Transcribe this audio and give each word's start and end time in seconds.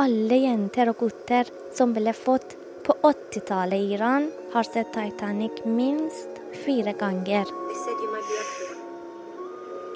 Alle 0.00 0.36
jenter 0.40 0.90
og 0.92 1.00
gutter 1.02 1.48
som 1.76 1.92
ble 1.96 2.12
født 2.16 2.56
på 2.86 2.94
80-tallet 3.04 3.76
i 3.76 3.94
Iran, 3.96 4.30
har 4.54 4.66
sett 4.66 4.92
Titanic 4.94 5.60
minst 5.64 6.40
fire 6.64 6.94
ganger. 6.98 7.50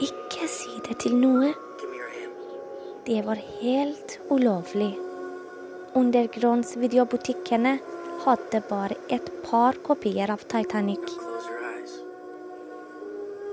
Ikke 0.05 0.48
si 0.50 0.77
det 0.88 0.98
til 1.02 1.16
noe. 1.18 1.55
Det 3.06 3.20
var 3.24 3.41
helt 3.60 4.18
ulovlig. 4.30 4.92
Undergrunnsvideobutikkene 5.96 7.77
hadde 8.25 8.62
bare 8.68 8.96
et 9.12 9.29
par 9.45 9.79
kopier 9.86 10.30
av 10.33 10.45
Titanic. 10.48 11.05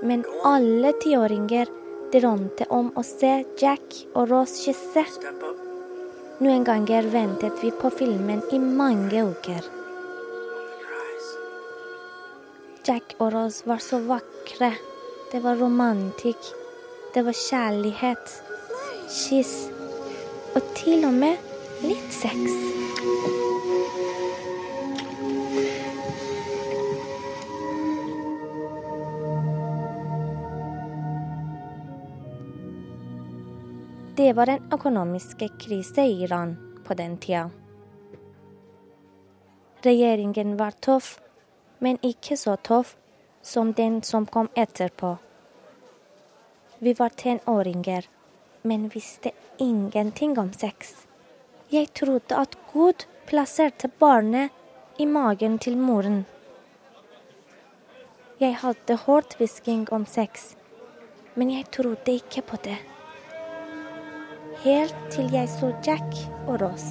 Men 0.02 0.24
alle 0.44 0.92
tiåringer 1.02 1.70
drømte 2.12 2.66
om 2.74 2.90
å 2.98 3.04
se 3.06 3.32
Jack 3.60 4.02
og 4.12 4.30
Rose 4.32 4.66
kysse. 4.66 5.04
Noen 6.42 6.64
ganger 6.64 7.06
ventet 7.06 7.60
vi 7.62 7.68
på 7.70 7.90
filmen 7.94 8.40
i 8.50 8.58
mange 8.58 9.20
uker. 9.28 9.62
Jack 12.82 13.14
og 13.20 13.30
Rose 13.30 13.68
var 13.70 13.78
så 13.78 14.00
vakre. 14.08 14.72
Det 15.30 15.38
var 15.44 15.62
romantikk. 15.62 16.50
Det 17.14 17.22
var 17.28 17.38
kjærlighet. 17.44 18.34
Kyss. 19.06 19.54
Og 20.56 20.74
til 20.74 21.06
og 21.06 21.14
med 21.14 21.86
litt 21.86 22.10
sex. 22.10 23.41
Det 34.16 34.32
var 34.32 34.46
den 34.46 34.72
økonomiske 34.72 35.46
krise 35.58 36.02
i 36.04 36.24
Iran 36.24 36.50
på 36.84 36.94
den 36.94 37.14
tida. 37.16 37.46
Regjeringen 39.82 40.58
var 40.58 40.76
tøff, 40.84 41.14
men 41.78 41.96
ikke 42.04 42.36
så 42.36 42.58
tøff 42.60 42.90
som 43.42 43.72
den 43.72 44.02
som 44.02 44.26
kom 44.26 44.50
etterpå. 44.54 45.14
Vi 46.78 46.92
var 47.00 47.16
tenåringer, 47.16 48.10
men 48.62 48.90
visste 48.92 49.32
ingenting 49.56 50.36
om 50.38 50.52
sex. 50.52 50.92
Jeg 51.72 51.94
trodde 51.96 52.36
at 52.36 52.60
Gud 52.72 53.08
plasserte 53.26 53.88
barnet 53.88 54.52
i 55.00 55.08
magen 55.08 55.58
til 55.58 55.80
moren. 55.80 56.26
Jeg 58.40 58.60
hadde 58.60 59.02
hørt 59.06 59.38
hvisking 59.40 59.88
om 59.92 60.04
sex, 60.04 60.52
men 61.34 61.56
jeg 61.56 61.70
trodde 61.72 62.20
ikke 62.20 62.42
på 62.42 62.60
det. 62.60 62.91
Helt 64.62 64.94
til 65.10 65.32
jeg 65.34 65.48
så 65.50 65.72
Jack 65.82 66.12
og 66.46 66.60
Ross. 66.62 66.84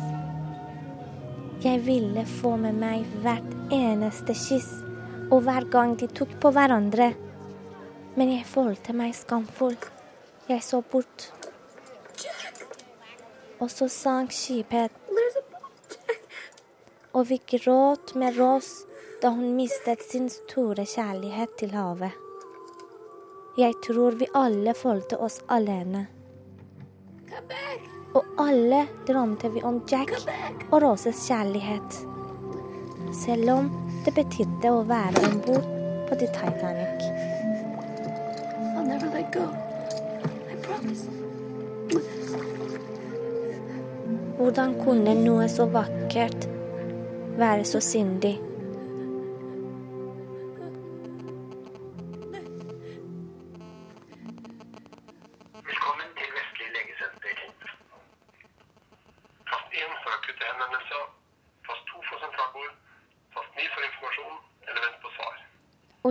Jeg 1.64 1.80
ville 1.86 2.26
få 2.28 2.58
med 2.60 2.76
meg 2.76 3.06
hvert 3.24 3.48
eneste 3.72 4.36
kyss 4.36 4.68
og 5.32 5.46
hver 5.46 5.70
gang 5.72 5.94
de 5.96 6.10
tok 6.12 6.34
på 6.44 6.52
hverandre. 6.52 7.14
Men 8.20 8.36
jeg 8.36 8.44
følte 8.52 8.92
meg 8.92 9.16
skamfull. 9.16 9.80
Jeg 10.52 10.60
så 10.68 10.82
bort. 10.84 11.30
Og 13.64 13.72
så 13.72 13.88
sank 13.88 14.36
skipet, 14.36 14.92
og 17.16 17.30
vi 17.32 17.40
gråt 17.56 18.18
med 18.20 18.36
Ross 18.36 18.82
da 19.24 19.32
hun 19.32 19.56
mistet 19.56 20.04
sin 20.04 20.28
store 20.34 20.84
kjærlighet 20.84 21.60
til 21.62 21.72
havet. 21.78 22.16
Jeg 23.56 23.80
tror 23.88 24.20
vi 24.20 24.28
alle 24.36 24.76
følte 24.76 25.24
oss 25.24 25.40
alene. 25.48 26.10
Og 28.14 28.24
alle 28.44 28.82
drømte 29.08 29.52
vi 29.54 29.62
om 29.64 29.80
Jack 29.88 30.12
og 30.72 30.82
Roses 30.84 31.22
kjærlighet. 31.28 32.02
Selv 33.16 33.52
om 33.54 33.70
det 34.06 34.14
betydde 34.18 34.72
å 34.72 34.84
være 34.88 35.24
om 35.30 35.40
bord 35.46 35.68
på 36.10 36.20
The 36.20 36.28
Titanic. 36.36 37.08
I'll 38.76 38.88
never 38.88 39.08
let 39.16 39.32
go. 39.32 39.48
I 40.52 40.60
promise. 40.66 41.08
Hvordan 44.38 44.78
kunne 44.84 45.16
noe 45.24 45.48
så 45.52 45.68
vakkert 45.72 46.48
være 47.38 47.64
så 47.68 47.80
syndig? 47.84 48.40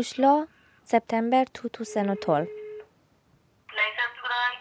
Oslo, 0.00 0.46
september 0.84 1.44
2012. 1.44 2.46
Legesenter, 3.78 4.20
god 4.22 4.30
dag. 4.32 4.54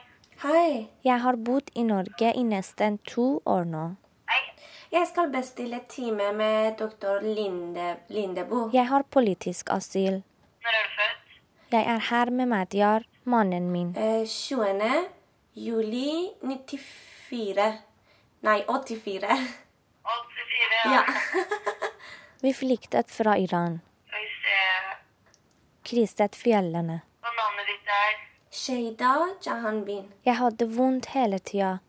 Hei, 0.43 0.71
jeg 1.05 1.21
har 1.23 1.37
bodd 1.47 1.69
i 1.79 1.83
Norge 1.87 2.31
i 2.35 2.43
nesten 2.43 2.97
to 3.07 3.27
år 3.47 3.63
nå. 3.69 3.85
Jeg 4.91 5.07
skal 5.07 5.31
bestille 5.31 5.79
time 5.87 6.27
med 6.35 6.75
doktor 6.81 7.21
Linde, 7.23 7.87
Lindebo. 8.09 8.65
Jeg 8.73 8.87
har 8.91 9.05
politisk 9.15 9.69
asyl. 9.71 10.19
Når 10.65 10.75
er 10.81 10.85
du 10.89 10.93
født? 10.99 11.35
Jeg 11.71 11.87
er 11.95 12.05
her 12.09 12.31
med 12.35 12.51
Madjar, 12.51 13.05
mannen 13.23 13.71
min. 13.71 13.95
Eh, 13.95 14.25
20. 14.27 15.05
juli 15.55 16.31
94. 16.43 17.69
Nei, 18.41 18.59
84. 18.67 19.37
84, 20.03 20.95
Ja. 20.95 21.03
Vi 22.43 22.53
flyktet 22.53 23.11
fra 23.11 23.37
Iran. 23.37 23.79
Skal 25.89 25.97
Krysset 26.05 26.35
fjellene. 26.37 27.01
hva 27.21 27.29
navnet 27.33 27.65
ditt 27.65 27.87
er. 27.89 28.17
Sheida 28.53 29.13
Jahanbin. 29.41 30.03
Jeg 30.25 30.35
hadde 30.37 30.67
vondt 30.75 31.07
hele 31.15 31.39
tida. 31.39 31.79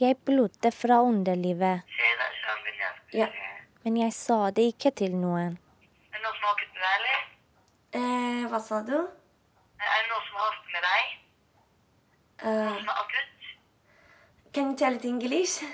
Jeg 0.00 0.16
blodde 0.24 0.70
fra 0.72 1.02
underlivet, 1.04 1.82
Sheida 1.96 2.24
Jahanbin, 2.38 2.78
ja. 2.80 2.88
Ja. 3.18 3.26
men 3.84 3.96
jeg 3.96 4.12
sa 4.12 4.50
det 4.50 4.64
ikke 4.72 4.90
til 4.96 5.12
noen. 5.16 5.58
Er 6.12 6.16
det 6.16 6.22
noe 6.24 6.32
som 6.38 6.46
har 6.48 6.54
akutt 6.54 6.72
med 6.72 6.82
deg, 6.86 6.94
eller? 6.96 7.20
Eh, 8.00 8.48
hva 8.48 8.60
sa 8.60 8.80
du? 8.88 8.96
Er 8.96 10.00
det 10.00 10.08
noe 10.08 10.22
som 10.24 10.40
har 10.40 10.48
haster 10.48 10.72
med 10.72 10.88
deg? 10.88 11.04
Noe 12.44 12.56
noen 12.64 12.80
som 12.80 12.88
er 12.88 13.04
akutt? 13.04 13.52
Kan 14.54 14.72
du 14.72 14.76
tale 14.78 15.04
engelsk? 15.12 15.68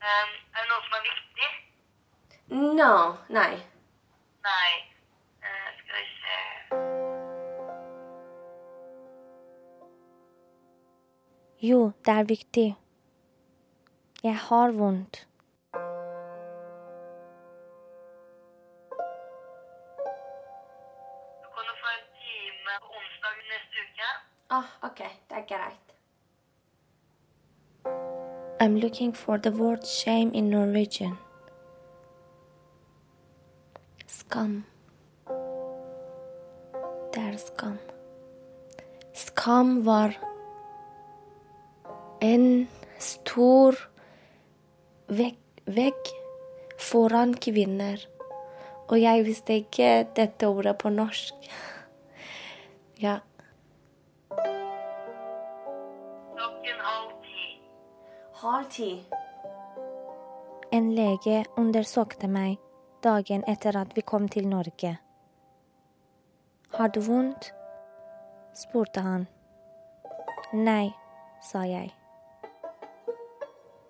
Um, 0.00 0.34
er 0.56 0.64
det 0.64 0.68
noe 0.72 0.82
som 0.88 0.96
er 0.96 1.06
viktig? 1.12 1.52
No. 2.80 2.92
Nei. 3.28 3.52
Nei. 4.48 4.72
Eh, 5.44 5.68
skal 5.82 6.00
vi 6.00 6.06
se 6.16 6.63
Jo, 11.62 11.92
det 12.04 12.12
er 12.14 12.24
viktig. 12.24 12.76
Jeg 14.22 14.36
har 14.36 14.72
vondt. 14.72 15.26
Ah, 24.50 24.64
OK. 24.82 24.98
Det 24.98 25.36
er 25.36 25.46
greit. 25.48 25.94
I'm 28.60 28.76
looking 28.76 29.16
for 29.16 29.36
the 29.36 29.50
word 29.50 29.86
shame 29.86 30.34
in 30.34 30.50
Norwegian. 30.50 31.16
Skam. 34.06 34.64
Skam. 37.38 37.78
Skam 39.12 39.84
var 39.84 40.14
en 42.20 42.68
stor 42.98 43.76
vegg, 45.06 45.38
vegg 45.66 46.10
foran 46.78 47.34
kvinner. 47.34 48.00
Og 48.88 49.00
jeg 49.00 49.24
visste 49.26 49.58
ikke 49.62 50.06
dette 50.16 50.48
ordet 50.48 50.76
på 50.78 50.92
norsk. 50.94 51.34
Ja. 53.04 53.18
Klokken 56.36 56.78
halv 56.86 57.10
ti. 57.24 57.46
Halv 58.40 58.68
ti. 58.70 58.90
En 60.72 60.92
lege 60.94 61.42
undersøkte 61.58 62.30
meg 62.30 62.62
dagen 63.02 63.42
etter 63.50 63.76
at 63.82 63.98
vi 63.98 64.06
kom 64.06 64.28
til 64.30 64.46
Norge. 64.48 64.94
Har 66.72 66.88
du 66.88 67.00
vondt? 67.00 67.52
spurte 68.54 69.00
han. 69.00 69.26
Nei, 70.52 70.94
sa 71.42 71.64
jeg. 71.66 71.94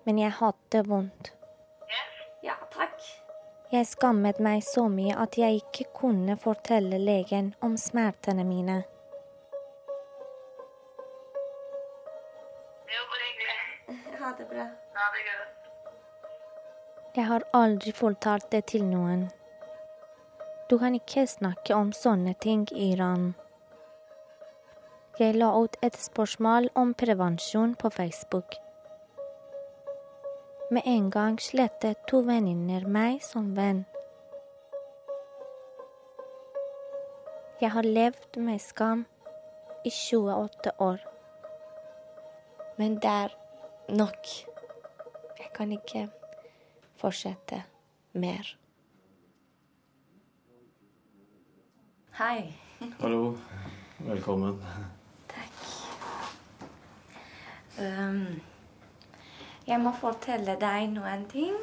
Men 0.03 0.17
jeg 0.19 0.31
hadde 0.39 0.81
vondt. 0.87 1.31
Ja, 2.43 2.55
takk. 2.73 3.01
Jeg 3.71 3.87
skammet 3.89 4.39
meg 4.39 4.63
så 4.65 4.87
mye 4.89 5.15
at 5.17 5.37
jeg 5.37 5.61
ikke 5.63 5.85
kunne 5.97 6.37
fortelle 6.37 6.99
legen 7.01 7.53
om 7.65 7.77
smertene 7.77 8.43
mine. 8.45 8.83
Det 12.85 12.99
var 12.99 13.07
bare 13.13 13.25
hyggelig. 13.29 14.19
Ha 14.19 14.33
det 14.37 14.47
bra. 14.49 14.67
Ha 14.99 15.07
det 15.15 15.25
godt. 15.29 15.51
Jeg 17.15 17.25
har 17.25 17.47
aldri 17.53 17.91
fortalt 17.95 18.51
det 18.51 18.65
til 18.73 18.85
noen. 18.85 19.29
Du 20.69 20.79
kan 20.79 20.95
ikke 20.97 21.27
snakke 21.29 21.75
om 21.77 21.91
sånne 21.93 22.31
ting 22.41 22.63
i 22.73 22.87
Iran. 22.95 23.35
Jeg 25.19 25.35
la 25.37 25.51
ut 25.53 25.77
et 25.85 25.93
spørsmål 25.93 26.71
om 26.75 26.95
prevensjon 26.97 27.75
på 27.77 27.91
Facebook. 27.93 28.57
Med 30.73 30.81
en 30.89 31.11
gang 31.13 31.37
slettet 31.37 32.01
to 32.09 32.23
venninner 32.25 32.89
meg 32.89 33.21
som 33.21 33.53
venn. 33.53 33.85
Jeg 37.61 37.69
har 37.77 37.85
levd 37.85 38.41
med 38.41 38.57
skam 38.57 39.05
i 39.85 39.93
28 39.93 40.75
år. 40.81 40.99
Men 42.81 42.97
det 42.97 43.15
er 43.23 43.39
nok. 43.93 44.35
Jeg 45.37 45.53
kan 45.53 45.71
ikke 45.77 46.07
fortsette 46.97 47.63
mer. 48.17 48.55
Hei. 52.17 52.53
Hallo. 53.01 53.35
Velkommen. 54.05 54.57
Takk. 55.31 55.63
Um, 57.79 58.19
jeg 59.67 59.79
må 59.83 59.91
fortelle 59.99 60.55
deg 60.61 60.89
noen 60.93 61.25
ting. 61.31 61.55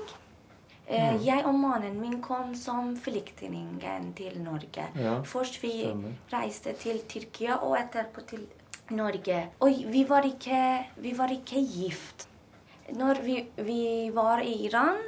Eh, 0.93 1.15
Jeg 1.25 1.45
og 1.47 1.55
mannen 1.57 1.95
min 2.03 2.19
kom 2.25 2.55
som 2.59 2.95
flyktninger 3.01 4.09
til 4.19 4.41
Norge. 4.45 4.89
Ja, 4.99 5.15
Først 5.25 5.61
vi 5.63 5.71
stemmer. 5.85 6.17
reiste 6.33 6.75
til 6.83 7.01
Tyrkia, 7.09 7.61
og 7.63 7.77
etterpå 7.79 8.25
til 8.27 8.47
Norge. 8.91 9.39
Og 9.61 9.71
vi 9.93 10.03
var 10.09 10.27
ikke, 10.29 10.63
vi 11.01 11.15
var 11.19 11.31
ikke 11.33 11.63
gift. 11.65 12.27
Når 12.93 13.23
vi, 13.25 13.39
vi 13.57 14.11
var 14.13 14.43
i 14.45 14.53
Iran, 14.67 14.99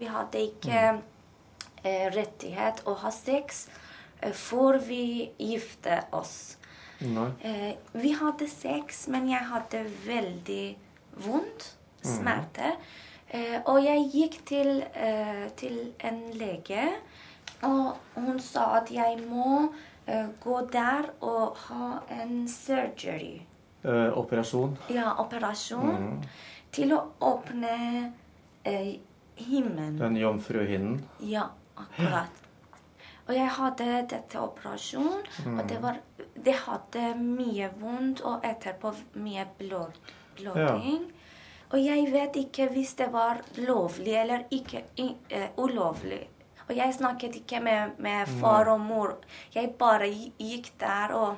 vi 0.00 0.10
hadde 0.10 0.42
ikke 0.50 0.82
eh, 1.84 2.10
rettighet 2.12 2.82
å 2.90 2.96
ha 3.00 3.10
sex 3.14 3.68
eh, 4.22 4.32
før 4.32 4.78
vi 4.86 5.30
gifte 5.38 6.02
oss. 6.12 6.56
Nei. 7.00 7.30
Eh, 7.40 7.74
vi 7.92 8.12
hadde 8.12 8.48
sex, 8.48 9.06
men 9.08 9.28
jeg 9.30 9.44
hadde 9.50 9.84
veldig 10.06 10.64
vondt. 11.26 11.70
Smerte. 12.02 12.74
Eh, 13.28 13.60
og 13.68 13.82
jeg 13.84 14.06
gikk 14.12 14.40
til, 14.48 14.82
eh, 14.94 15.48
til 15.56 15.92
en 16.00 16.22
lege, 16.32 16.86
og 17.62 17.96
hun 18.14 18.40
sa 18.40 18.80
at 18.80 18.90
jeg 18.90 19.20
må 19.28 19.68
gå 20.40 20.56
der 20.72 21.10
og 21.20 21.56
ha 21.68 22.00
en 22.10 22.48
surgery. 22.48 23.42
Eh, 23.84 24.18
operasjon. 24.18 24.74
Ja, 24.92 25.14
operasjon. 25.22 26.18
Til 26.72 26.92
å 26.92 27.00
åpne 27.24 28.12
eh, 28.64 28.98
himmelen. 29.40 29.96
Den 30.00 30.18
jomfruhinnen. 30.20 30.98
Ja, 31.24 31.46
akkurat. 31.76 32.39
Og 33.30 33.34
jeg 33.36 33.50
hadde 33.54 33.84
dette 34.10 34.40
operasjon, 34.42 35.20
og 35.52 35.60
det, 35.70 35.76
var, 35.82 36.00
det 36.34 36.54
hadde 36.64 37.02
mye 37.20 37.68
vondt 37.78 38.24
og 38.26 38.42
etterpå 38.48 38.90
mye 39.22 39.44
blod, 39.60 39.94
blødning. 40.40 41.04
Og 41.70 41.78
jeg 41.78 42.08
vet 42.10 42.34
ikke 42.40 42.66
hvis 42.74 42.96
det 42.98 43.06
var 43.14 43.38
lovlig 43.62 44.16
eller 44.18 44.42
ikke 44.50 44.80
i- 44.98 45.14
eh, 45.30 45.52
ulovlig. 45.62 46.24
Og 46.68 46.74
jeg 46.76 46.94
snakket 46.94 47.36
ikke 47.44 47.60
med, 47.62 47.92
med 47.98 48.26
far 48.40 48.66
og 48.72 48.80
mor. 48.80 49.14
Jeg 49.54 49.70
bare 49.78 50.10
gikk 50.38 50.72
der 50.80 51.14
og 51.14 51.36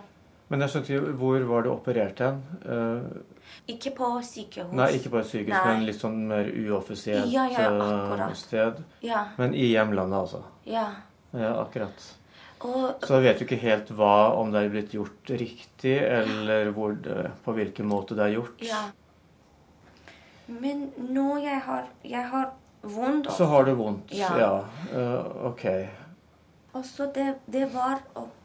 Men 0.48 0.60
jeg 0.60 0.68
skjønte 0.70 0.92
ikke, 0.96 1.12
hvor 1.20 1.44
var 1.48 1.62
du 1.62 1.70
operert 1.72 2.18
hen? 2.20 2.42
Uh, 2.64 3.22
Ikke 3.68 3.90
på 3.96 4.08
sykehus. 4.24 4.72
nei, 4.72 4.90
ikke 4.98 5.08
på 5.10 5.18
et 5.22 5.26
sykehus, 5.26 5.54
Nei. 5.54 5.74
men 5.74 5.86
litt 5.86 6.00
sånn 6.00 6.18
mer 6.28 6.44
uoffisielt 6.52 7.30
Ja, 7.32 7.46
ja, 7.48 7.70
eh, 8.28 8.34
sted. 8.34 8.82
Ja. 9.02 9.26
Men 9.38 9.54
i 9.54 9.70
hjemlandet, 9.72 10.18
altså. 10.18 10.42
ja. 10.66 10.86
Ja, 11.32 11.52
akkurat. 11.62 12.08
Og 12.62 13.02
Så 13.02 13.18
jeg 13.18 13.24
vet 13.24 13.40
jo 13.40 13.46
ikke 13.48 13.60
helt 13.62 13.88
hva, 13.98 14.32
om 14.38 14.52
det 14.54 14.60
er 14.62 14.68
blitt 14.70 14.92
gjort 14.94 15.30
riktig, 15.34 15.96
eller 15.98 16.70
hvor 16.76 16.94
det, 16.94 17.32
på 17.44 17.54
hvilken 17.56 17.88
måte 17.90 18.14
det 18.18 18.28
er 18.28 18.36
gjort. 18.36 18.62
Ja. 18.62 18.82
Men 20.46 20.92
nå 20.96 21.38
jeg 21.42 21.62
har, 21.66 21.88
jeg 22.04 22.28
har 22.30 22.52
vondt 22.82 23.30
Så 23.32 23.46
har 23.50 23.64
du 23.66 23.72
vondt. 23.78 24.12
Ja. 24.14 24.30
Ja. 24.38 24.52
Uh, 24.92 25.48
ok. 25.50 25.64
Og 26.72 26.84
så 26.86 27.08
det, 27.14 27.34
det 27.50 27.66
var 27.74 28.02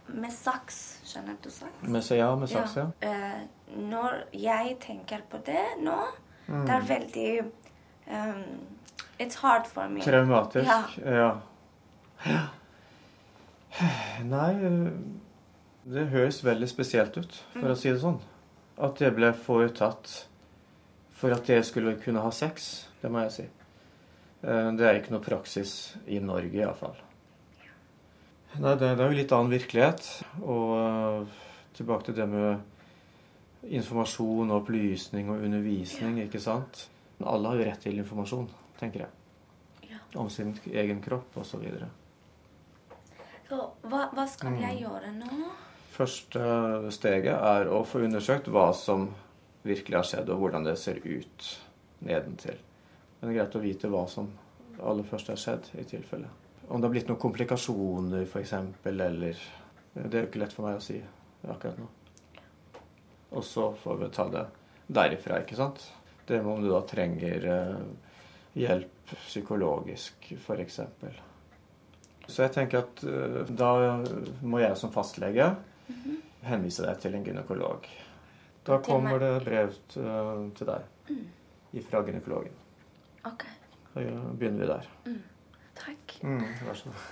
med 0.07 0.33
saks. 0.33 0.79
Skjønner 1.07 1.37
du 1.43 1.49
saks? 1.51 1.83
Med, 1.83 2.01
ja, 2.17 2.31
med 2.35 2.49
saks, 2.51 2.75
ja. 2.79 2.87
Eh, 3.01 3.43
når 3.77 4.23
jeg 4.35 4.77
tenker 4.83 5.23
på 5.29 5.43
det 5.45 5.63
nå, 5.83 5.97
Mm. 6.47 6.61
det 6.63 6.73
er 6.73 6.83
veldig 6.87 7.31
um, 8.07 8.43
It's 9.19 9.35
hard 9.41 9.65
for 9.67 9.89
me. 9.89 9.99
Traumatisk. 9.99 10.69
Ja. 11.03 11.33
ja. 12.25 12.37
Nei 14.27 14.53
eh, 14.65 14.89
Det 15.87 16.07
høres 16.11 16.41
veldig 16.43 16.67
spesielt 16.71 17.17
ut, 17.19 17.35
for 17.53 17.71
å 17.71 17.77
si 17.77 17.91
det 17.91 18.01
sånn. 18.01 18.19
At 18.77 18.99
det 19.01 19.13
ble 19.15 19.31
foretatt 19.33 20.11
for 21.17 21.33
at 21.33 21.47
jeg 21.49 21.65
skulle 21.65 21.95
kunne 22.01 22.21
ha 22.21 22.31
sex. 22.35 22.87
Det 23.01 23.09
må 23.09 23.23
jeg 23.25 23.33
si. 23.35 23.45
Eh, 24.43 24.71
Det 24.77 24.85
er 24.87 24.99
ikke 24.99 25.15
noe 25.15 25.23
praksis 25.25 25.95
i 26.05 26.19
Norge, 26.21 26.53
iallfall. 26.59 26.97
Nei, 28.57 28.73
det, 28.79 28.95
det 28.97 29.03
er 29.05 29.11
jo 29.11 29.17
litt 29.19 29.33
annen 29.35 29.53
virkelighet. 29.53 30.09
Og 30.43 30.73
eh, 30.77 31.37
tilbake 31.77 32.09
til 32.09 32.17
det 32.17 32.27
med 32.31 33.71
informasjon 33.77 34.51
og 34.51 34.61
opplysning 34.61 35.29
og 35.33 35.43
undervisning, 35.43 36.19
ikke 36.25 36.41
sant. 36.41 36.85
Alle 37.23 37.49
har 37.49 37.59
jo 37.59 37.65
rett 37.67 37.81
til 37.87 37.97
informasjon, 37.97 38.45
tenker 38.79 39.05
jeg. 39.05 39.89
Ja. 39.91 40.01
Om 40.21 40.29
sin 40.31 40.53
egen 40.69 41.01
kropp 41.03 41.35
osv. 41.41 41.65
Så 43.47 43.57
hva, 43.87 44.09
hva 44.13 44.25
skal 44.27 44.51
Mm. 44.51 44.61
jeg 44.61 44.81
gjøre 44.83 45.11
nå? 45.15 45.51
Første 45.97 46.91
steget 46.91 47.33
er 47.33 47.69
å 47.73 47.83
få 47.85 48.03
undersøkt 48.05 48.47
hva 48.53 48.73
som 48.75 49.07
virkelig 49.65 49.95
har 49.97 50.03
skjedd, 50.03 50.29
og 50.29 50.39
hvordan 50.39 50.63
det 50.67 50.77
ser 50.77 50.99
ut 51.03 51.47
nedentil. 52.05 52.57
Men 53.19 53.29
det 53.31 53.35
er 53.35 53.39
greit 53.45 53.55
å 53.55 53.61
vite 53.63 53.89
hva 53.89 54.03
som 54.09 54.27
aller 54.83 55.03
først 55.03 55.27
har 55.31 55.35
skjedd, 55.41 55.71
i 55.79 55.83
tilfelle. 55.83 56.27
Om 56.69 56.81
det 56.81 56.87
har 56.87 56.91
blitt 56.93 57.07
noen 57.07 57.19
komplikasjoner, 57.19 58.25
f.eks., 58.27 58.53
eller 58.85 59.37
Det 59.97 60.13
er 60.13 60.21
jo 60.21 60.27
ikke 60.27 60.39
lett 60.43 60.53
for 60.53 60.67
meg 60.67 60.77
å 60.77 60.81
si 60.83 61.01
akkurat 61.49 61.77
nå. 61.79 61.87
Og 63.31 63.43
så 63.43 63.71
får 63.81 63.97
vi 63.97 64.09
ta 64.13 64.27
det 64.29 64.43
derifra, 64.93 65.39
ikke 65.41 65.55
sant? 65.57 65.91
Det 66.27 66.43
med 66.43 66.53
om 66.53 66.61
du 66.61 66.69
da 66.69 66.81
trenger 66.85 67.45
eh, 67.47 67.81
hjelp 68.53 69.15
psykologisk, 69.25 70.33
f.eks. 70.37 70.79
Så 72.27 72.43
jeg 72.43 72.53
tenker 72.57 72.83
at 72.83 73.03
uh, 73.07 73.41
da 73.47 73.71
må 74.43 74.59
jeg 74.61 74.77
som 74.79 74.91
fastlege 74.93 75.53
henvise 76.47 76.83
deg 76.83 76.99
til 77.01 77.15
en 77.15 77.25
gynekolog. 77.25 77.87
Da 78.67 78.81
kommer 78.83 79.19
det 79.23 79.33
brev 79.45 79.75
til, 79.93 80.51
til 80.59 80.67
deg 80.67 81.83
fra 81.87 82.01
gynekologen. 82.03 82.55
OK. 83.27 83.45
Da 83.93 84.03
begynner 84.39 84.59
vi 84.59 84.67
der. 84.73 84.89
Takk. 85.77 86.17
Mm, 86.23 86.43
vær 86.67 86.73
så 86.73 86.91
god. 86.91 87.05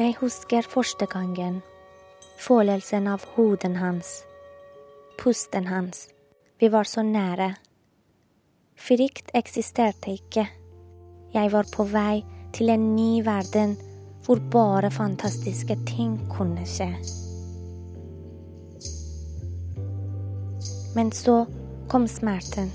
Jeg 0.00 0.14
husker 0.16 0.62
første 0.62 1.06
gangen. 1.06 1.62
Følelsen 2.50 3.06
av 3.06 3.22
hoden 3.36 3.76
hans. 3.76 4.24
Pusten 5.18 5.66
hans. 5.66 6.08
Vi 6.58 6.68
var 6.68 6.84
så 6.84 7.04
nære. 7.06 7.52
Frykt 8.74 9.30
eksisterte 9.38 10.16
ikke. 10.16 10.48
Jeg 11.30 11.52
var 11.52 11.70
på 11.70 11.86
vei 11.92 12.24
til 12.50 12.74
en 12.74 12.88
ny 12.96 13.22
verden 13.22 13.76
hvor 14.26 14.42
bare 14.50 14.90
fantastiske 14.90 15.78
ting 15.86 16.18
kunne 16.34 16.66
skje. 16.66 16.90
Men 20.98 21.14
så 21.14 21.44
kom 21.86 22.10
smerten, 22.10 22.74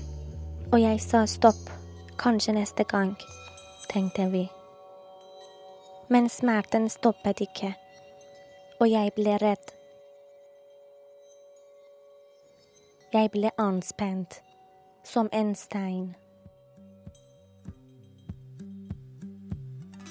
og 0.72 0.80
jeg 0.80 1.04
sa 1.04 1.26
stopp, 1.28 1.68
kanskje 2.16 2.56
neste 2.62 2.88
gang, 2.88 3.18
tenkte 3.92 4.30
vi. 4.32 4.46
Men 6.08 6.32
smerten 6.32 6.88
stoppet 6.88 7.44
ikke, 7.44 7.76
og 8.80 8.88
jeg 8.90 9.12
ble 9.16 9.36
redd. 9.40 9.72
Jeg 13.14 13.30
ble 13.32 13.50
anspent, 13.62 14.40
som 15.06 15.30
en 15.32 15.54
stein. 15.56 16.14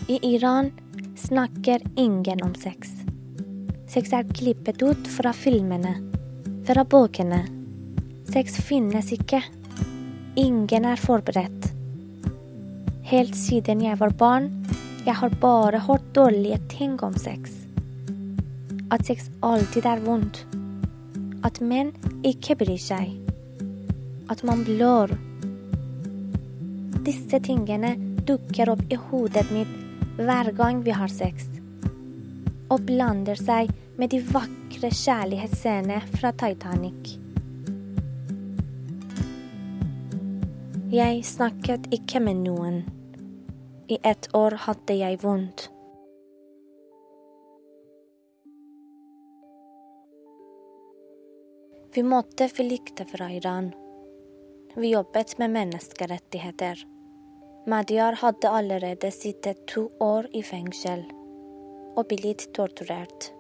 I 0.10 0.20
Iran 0.36 0.72
snakker 1.18 1.84
ingen 1.96 2.42
om 2.46 2.56
sex. 2.56 2.94
Sex 3.90 4.14
er 4.14 4.26
klippet 4.34 4.82
ut 4.82 5.08
fra 5.10 5.34
filmene, 5.34 5.96
fra 6.66 6.86
bøkene. 6.86 7.44
Sex 8.34 8.58
finnes 8.66 9.12
ikke. 9.14 9.44
Ingen 10.42 10.86
er 10.90 11.00
forberedt. 11.00 11.70
Helt 13.06 13.38
siden 13.38 13.86
jeg 13.86 14.02
var 14.02 14.18
barn, 14.18 14.52
Jeg 15.06 15.14
har 15.16 15.30
bare 15.38 15.80
hørt 15.86 16.06
dårlige 16.18 16.58
ting 16.68 16.96
om 17.06 17.14
sex. 17.14 17.65
At 18.94 19.06
sex 19.06 19.30
alltid 19.42 19.86
er 19.90 20.02
vondt. 20.06 20.44
At 21.46 21.58
menn 21.62 21.92
ikke 22.26 22.58
bryr 22.60 22.82
seg. 22.82 23.16
At 24.30 24.44
man 24.46 24.62
blør. 24.68 25.14
Disse 27.06 27.40
tingene 27.42 27.96
dukker 28.26 28.72
opp 28.74 28.86
i 28.90 28.98
hodet 29.10 29.46
mitt 29.54 29.74
hver 30.18 30.52
gang 30.58 30.82
vi 30.86 30.94
har 30.96 31.12
sex. 31.12 31.50
Og 32.70 32.86
blander 32.86 33.38
seg 33.38 33.74
med 33.98 34.14
de 34.14 34.22
vakre 34.30 34.90
kjærlighetsscenene 34.90 36.02
fra 36.16 36.34
Titanic. 36.38 37.16
Jeg 40.94 41.24
snakket 41.26 41.90
ikke 41.94 42.22
med 42.24 42.46
noen. 42.46 42.84
I 43.90 43.98
ett 44.02 44.30
år 44.38 44.56
hadde 44.66 44.96
jeg 45.02 45.24
vondt. 45.26 45.70
Vi 51.96 52.04
måtte 52.04 52.48
flykte 52.48 53.06
fra 53.06 53.32
Iran. 53.32 53.72
Vi 54.76 54.90
jobbet 54.92 55.38
med 55.38 55.52
menneskerettigheter. 55.52 56.88
Madiar 57.68 58.14
hadde 58.14 58.50
allerede 58.50 59.12
sittet 59.12 59.68
to 59.68 59.92
år 60.00 60.28
i 60.34 60.44
fengsel 60.44 61.06
og 61.96 62.04
blitt 62.12 62.50
torturert. 62.54 63.32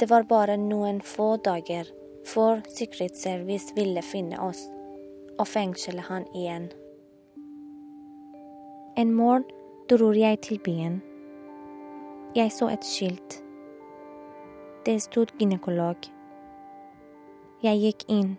Det 0.00 0.08
var 0.08 0.24
bare 0.32 0.56
noen 0.56 1.04
få 1.04 1.36
dager 1.36 1.92
før 2.24 2.64
Sikkerhetsservice 2.72 3.76
ville 3.76 4.00
finne 4.02 4.40
oss 4.40 4.64
og 5.36 5.44
fengsle 5.44 6.08
han 6.08 6.24
igjen. 6.32 6.72
En 8.96 9.12
morgen 9.12 9.44
dro 9.92 10.14
jeg 10.16 10.40
til 10.40 10.64
byen. 10.64 11.02
Jeg 12.34 12.52
så 12.52 12.72
et 12.72 12.94
skilt. 12.96 13.42
Det 14.88 15.02
stod 15.04 15.36
gynekolog. 15.36 16.16
Jeg 17.58 17.80
gikk 17.82 18.04
inn, 18.06 18.36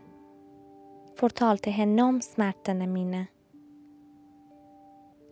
fortalte 1.20 1.74
henne 1.76 2.06
om 2.08 2.22
smertene 2.24 2.86
mine. 2.88 3.26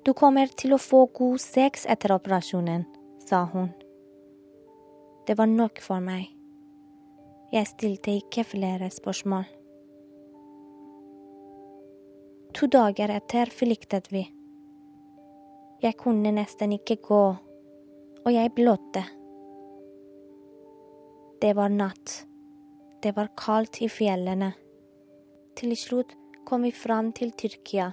Du 0.04 0.12
kommer 0.12 0.52
til 0.60 0.76
å 0.76 0.80
få 0.82 1.06
god 1.16 1.40
sex 1.40 1.88
etter 1.88 2.12
operasjonen, 2.12 2.84
sa 3.24 3.46
hun. 3.48 3.70
Det 5.24 5.38
var 5.40 5.48
nok 5.48 5.80
for 5.80 6.04
meg. 6.04 6.28
Jeg 7.56 7.72
stilte 7.72 8.18
ikke 8.20 8.44
flere 8.44 8.92
spørsmål. 8.92 9.48
To 12.60 12.68
dager 12.68 13.16
etter 13.16 13.56
flyktet 13.56 14.12
vi. 14.12 14.28
Jeg 15.80 15.96
kunne 15.96 16.36
nesten 16.36 16.76
ikke 16.76 17.00
gå, 17.08 17.26
og 18.20 18.34
jeg 18.36 18.52
blødde. 18.52 19.08
Det 21.40 21.56
var 21.56 21.72
natt. 21.72 22.26
Det 23.02 23.12
var 23.12 23.28
kaldt 23.38 23.82
i 23.82 23.90
fjellene. 23.90 24.52
Til 25.58 25.76
slutt 25.78 26.16
kom 26.50 26.66
vi 26.66 26.72
fram 26.74 27.12
til 27.14 27.30
Tyrkia. 27.38 27.92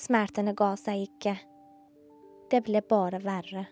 Smertene 0.00 0.56
ga 0.56 0.72
seg 0.80 1.04
ikke. 1.10 1.36
Det 2.50 2.64
ble 2.64 2.80
bare 2.88 3.20
verre. 3.20 3.68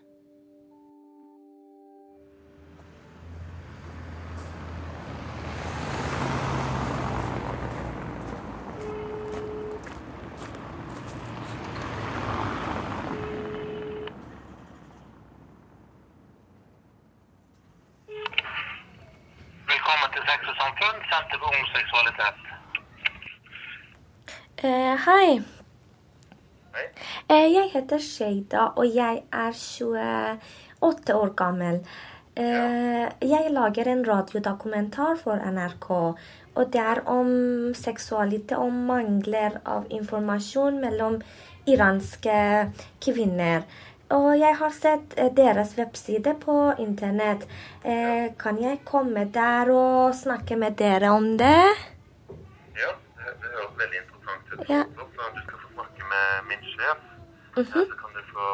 Velkommen 19.73 20.11
til 20.13 20.23
Sex 20.29 20.41
og 20.51 20.55
samfunn, 20.61 20.97
Senter 21.09 21.37
for 21.41 21.49
ung 21.57 21.65
seksualitet. 21.75 22.37
Eh, 24.63 24.95
hei. 25.05 25.41
Hei. 26.71 26.83
Eh, 27.27 27.47
jeg 27.51 27.65
heter 27.73 27.99
Sheida, 27.99 28.69
og 28.79 28.85
jeg 28.87 29.17
er 29.27 29.57
28 30.79 31.15
år 31.17 31.33
gammel. 31.35 31.81
Eh, 32.39 33.09
jeg 33.27 33.49
lager 33.51 33.89
en 33.91 34.05
radiodokumentar 34.07 35.19
for 35.19 35.35
NRK. 35.35 35.89
Og 36.55 36.71
det 36.71 36.79
er 36.79 37.01
om 37.11 37.73
seksualitet 37.75 38.55
og 38.55 38.71
mangler 38.71 39.59
av 39.65 39.91
informasjon 39.91 40.79
mellom 40.79 41.19
iranske 41.67 42.39
kvinner. 43.03 43.67
Og 44.15 44.31
jeg 44.39 44.55
har 44.63 44.73
sett 44.79 45.19
eh, 45.19 45.27
deres 45.43 45.75
webside 45.75 46.37
på 46.39 46.57
internett. 46.79 47.43
Eh, 47.83 48.31
kan 48.39 48.63
jeg 48.63 48.85
komme 48.87 49.27
der 49.27 49.75
og 49.75 50.15
snakke 50.15 50.55
med 50.55 50.79
dere 50.79 51.11
om 51.11 51.33
det? 51.35 51.61
Ja, 52.79 52.95
det, 52.95 53.35
høres 53.43 53.75
veldig 53.75 53.97
interessant. 53.97 54.12
Ja. 54.69 54.83
Så 54.95 55.29
du 55.35 55.41
skal 55.43 55.59
få 55.63 55.71
snakke 55.73 56.09
med 56.13 56.49
min 56.49 56.63
sjef. 56.73 56.99
Mhm. 57.57 57.65
Så 57.65 57.97
kan 58.01 58.13
du 58.17 58.21
få 58.33 58.49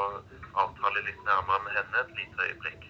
avtale 0.64 1.04
litt 1.08 1.22
nærmere 1.26 1.60
med 1.66 1.76
henne 1.78 2.04
et 2.04 2.16
lite 2.20 2.48
øyeblikk. 2.48 2.88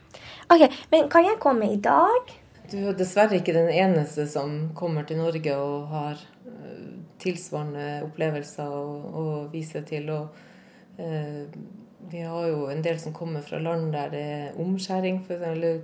Ok, 0.49 0.63
men 0.91 1.09
kan 1.09 1.25
jeg 1.25 1.39
komme 1.39 1.73
i 1.73 1.79
dag? 1.81 2.31
Du 2.71 2.77
er 2.89 2.93
dessverre 2.97 3.39
ikke 3.39 3.53
den 3.53 3.69
eneste 3.69 4.27
som 4.29 4.69
kommer 4.77 5.03
til 5.03 5.17
Norge 5.17 5.55
og 5.57 5.87
har 5.89 6.21
eh, 6.45 6.87
tilsvarende 7.21 8.03
opplevelser 8.05 8.73
å, 8.73 8.85
å 9.21 9.23
vise 9.53 9.81
til. 9.89 10.09
Og 10.13 11.01
eh, 11.01 11.45
vi 12.09 12.21
har 12.25 12.47
jo 12.49 12.67
en 12.69 12.83
del 12.85 12.99
som 13.01 13.13
kommer 13.13 13.45
fra 13.45 13.59
land 13.61 13.91
der 13.93 14.13
det 14.13 14.25
er 14.33 14.59
omskjæring, 14.61 15.23
for 15.27 15.45
eller 15.45 15.81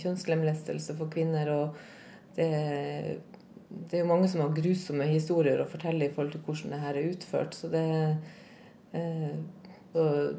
kjønnslemlestelse 0.00 0.96
for 0.96 1.12
kvinner. 1.12 1.52
Og 1.52 2.36
det, 2.36 2.50
det 3.86 3.98
er 3.98 4.02
jo 4.04 4.10
mange 4.10 4.28
som 4.30 4.42
har 4.42 4.56
grusomme 4.56 5.06
historier 5.10 5.60
å 5.62 5.68
fortelle 5.70 6.08
i 6.08 6.12
forhold 6.12 6.34
til 6.34 6.44
hvordan 6.46 6.74
det 6.74 6.82
her 6.82 6.98
er 6.98 7.12
utført. 7.12 7.56
Så 7.56 7.70
det 7.72 7.84
eh, 8.96 9.36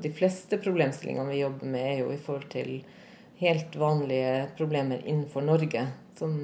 de 0.01 0.11
fleste 0.13 0.59
problemstillingene 0.61 1.31
vi 1.31 1.41
jobber 1.41 1.69
med, 1.71 1.85
er 1.85 2.01
jo 2.03 2.11
i 2.13 2.19
forhold 2.21 2.49
til 2.53 2.81
helt 3.39 3.77
vanlige 3.77 4.49
problemer 4.57 5.01
innenfor 5.05 5.45
Norge. 5.45 5.85
Som, 6.17 6.35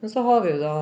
men 0.00 0.10
så 0.10 0.22
har 0.26 0.42
vi 0.42 0.54
jo 0.54 0.62
da 0.62 0.74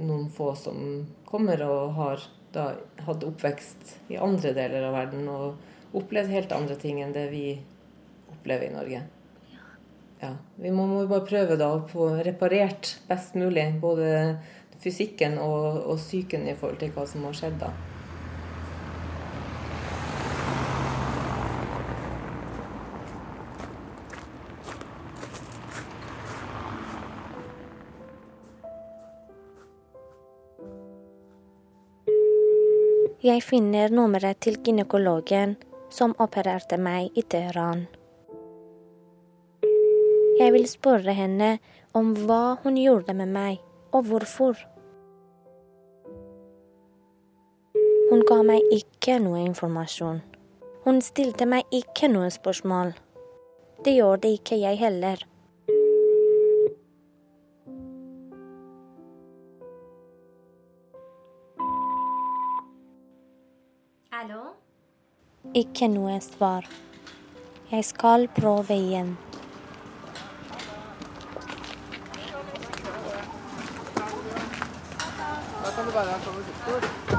noen 0.00 0.28
få 0.32 0.52
som 0.58 1.06
kommer 1.28 1.62
og 1.64 1.96
har 1.96 2.26
da 2.52 2.72
hatt 3.06 3.24
oppvekst 3.24 3.96
i 4.10 4.18
andre 4.18 4.52
deler 4.56 4.88
av 4.88 4.96
verden 4.98 5.28
og 5.30 5.96
opplevd 5.96 6.32
helt 6.34 6.52
andre 6.54 6.76
ting 6.80 7.00
enn 7.02 7.14
det 7.14 7.28
vi 7.32 7.44
opplever 8.32 8.68
i 8.68 8.74
Norge. 8.74 9.02
Ja, 10.20 10.34
Vi 10.60 10.70
må, 10.74 10.84
må 10.84 11.04
bare 11.08 11.24
prøve 11.24 11.56
da 11.56 11.70
å 11.72 11.84
få 11.88 12.10
reparert 12.26 12.98
best 13.08 13.36
mulig 13.40 13.70
både 13.80 14.10
fysikken 14.80 15.38
og, 15.38 15.86
og 15.92 15.96
psyken 16.00 16.48
i 16.48 16.56
forhold 16.56 16.80
til 16.80 16.92
hva 16.96 17.06
som 17.08 17.24
har 17.28 17.36
skjedd 17.36 17.60
da. 17.62 17.72
Jeg 33.20 33.42
finner 33.44 33.92
nummeret 33.92 34.38
til 34.40 34.54
gynekologen 34.64 35.58
som 35.92 36.14
opererte 36.24 36.78
meg 36.80 37.12
i 37.12 37.20
Teheran. 37.20 37.82
Jeg 40.40 40.54
vil 40.54 40.64
spørre 40.64 41.12
henne 41.12 41.50
om 41.92 42.14
hva 42.16 42.56
hun 42.62 42.80
gjorde 42.80 43.12
med 43.18 43.28
meg, 43.34 43.60
og 43.92 44.08
hvorfor. 44.08 44.69
Hun 48.10 48.24
ga 48.26 48.40
meg 48.42 48.64
ikke 48.74 49.20
noe 49.22 49.38
informasjon. 49.46 50.16
Hun 50.82 50.96
stilte 50.98 51.46
meg 51.46 51.68
ikke 51.70 52.08
noe 52.10 52.26
spørsmål. 52.34 52.88
Det 53.86 53.92
gjorde 53.94 54.32
ikke 54.34 54.56
jeg 54.58 54.80
heller. 54.80 55.22
Hallo? 64.10 64.42
Ikke 65.54 65.86
noe 65.94 66.18
svar. 66.26 66.66
Jeg 67.70 67.86
skal 67.92 68.26
prøve 68.34 68.74
igjen. 68.74 69.14
Da 75.62 75.70
kan 75.78 75.86
du 75.86 75.94
bare 75.94 76.18
Hei! 76.66 77.09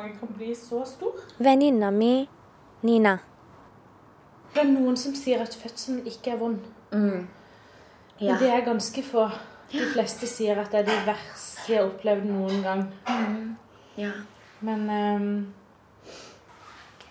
At 0.00 0.06
en 0.06 0.12
mage 0.12 0.18
kan 0.18 0.28
bli 0.36 0.54
så 0.54 0.84
stor? 0.84 1.12
Venninna 1.38 1.90
mi, 1.90 2.28
Nina. 2.80 3.18
Det 4.54 4.62
er 4.62 4.70
noen 4.72 4.96
som 4.96 5.14
sier 5.14 5.42
at 5.42 5.54
fødselen 5.54 6.06
ikke 6.06 6.30
er 6.30 6.36
vond. 6.40 6.58
Mm. 6.92 7.26
Ja. 8.20 8.32
Men 8.32 8.38
det 8.40 8.48
er 8.50 8.64
ganske 8.64 9.02
få. 9.02 9.28
De 9.72 9.84
fleste 9.92 10.26
sier 10.26 10.58
at 10.58 10.72
det 10.72 10.80
er 10.80 10.88
det 10.88 10.98
verste 11.06 11.66
de 11.66 11.76
har 11.76 11.84
opplevd 11.86 12.24
noen 12.24 12.62
gang. 12.62 12.86
ja. 13.96 14.10
Men 14.60 14.90
um, 14.90 15.54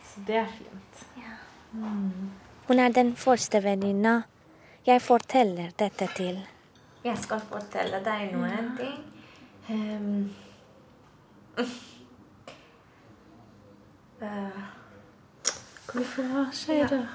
Så 0.04 0.22
det 0.28 0.36
er 0.36 0.48
fint. 0.58 1.06
Hun 2.68 2.80
er 2.80 2.90
den 2.90 3.16
første 3.16 3.64
venninna 3.64 4.22
jeg 4.86 5.02
forteller 5.02 5.70
dette 5.80 6.08
til. 6.16 6.40
Jeg 7.04 7.18
skal 7.18 7.40
fortelle 7.40 8.02
deg 8.04 8.34
noen 8.34 8.74
ting. 8.78 9.00
Ehm, 9.70 10.30
Skal 15.90 16.02
vi 16.02 16.06
få 16.06 16.22
ha 16.22 16.46
Skeida? 16.54 17.08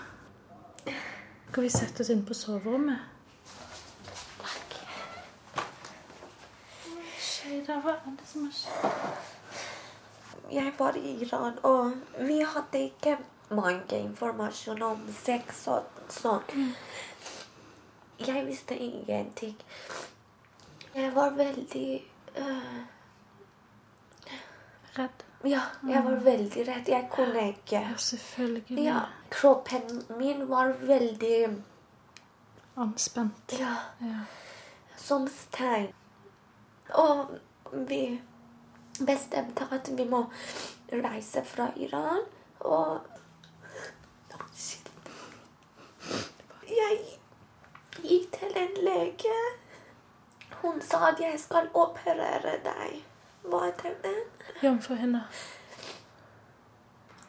Skal 1.51 1.63
vi 1.63 1.69
sette 1.71 2.03
oss 2.03 2.09
inn 2.11 2.25
på 2.27 2.35
soverommet? 2.35 2.99
Skeida, 7.23 7.77
hva 7.85 7.93
er 7.95 8.17
det 8.19 8.27
som 8.27 8.49
har 8.49 8.57
skjedd? 8.59 9.21
jeg 10.55 10.73
var 10.79 10.99
i 10.99 11.13
Iran, 11.23 11.59
og 11.63 11.93
vi 12.19 12.41
hadde 12.41 12.81
ikke 12.89 13.15
mange 13.55 14.01
informasjon 14.01 14.83
om 14.83 15.07
sex 15.23 15.63
og 15.71 16.03
sånn. 16.11 16.75
Jeg 18.27 18.43
visste 18.49 18.75
ingenting. 18.75 19.55
Jeg 20.95 21.15
var 21.15 21.39
veldig 21.39 21.87
uh, 22.41 22.83
Redd? 24.99 25.24
Ja, 25.45 25.61
jeg 25.89 26.05
var 26.05 26.21
veldig 26.25 26.69
redd. 26.69 26.89
Jeg 26.89 27.09
kunne 27.13 27.49
ikke 27.49 27.81
Ja, 27.81 27.97
selvfølgelig. 27.97 28.85
Ja, 28.85 29.01
kroppen 29.31 30.03
min 30.19 30.49
var 30.49 30.73
veldig 30.81 31.63
Anspent. 32.77 33.53
Ja, 33.59 33.75
Ja. 34.01 34.21
som 34.97 35.29
stein. 35.29 35.93
Og 36.95 37.39
vi 37.73 38.21
bestemte 39.07 39.69
at 39.71 39.91
vi 39.97 40.05
må 40.05 40.25
reise 40.93 41.45
fra 41.45 41.69
Iran, 41.77 42.23
og 42.61 43.01
Jeg 46.69 46.99
gikk 48.03 48.33
til 48.33 48.57
en 48.57 48.85
lege. 48.85 49.35
Hun 50.63 50.81
sa 50.81 51.09
at 51.09 51.21
jeg 51.21 51.41
skal 51.41 51.69
operere 51.75 52.57
deg. 52.65 53.05
Hva 53.45 53.67
er 53.69 53.95
det? 54.03 54.34
Jomfruhinne. 54.63 55.25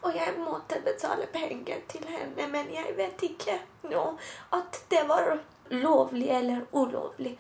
Og 0.02 0.16
jeg 0.16 0.34
måtte 0.38 0.80
betale 0.86 1.26
penger 1.34 1.78
til 1.90 2.06
henne, 2.08 2.48
men 2.48 2.74
jeg 2.74 2.94
vet 2.98 3.24
ikke 3.26 3.60
nå 3.90 4.04
at 4.54 4.82
det 4.90 5.02
var 5.10 5.32
lovlig 5.70 6.30
eller 6.30 6.62
ulovlig. 6.72 7.40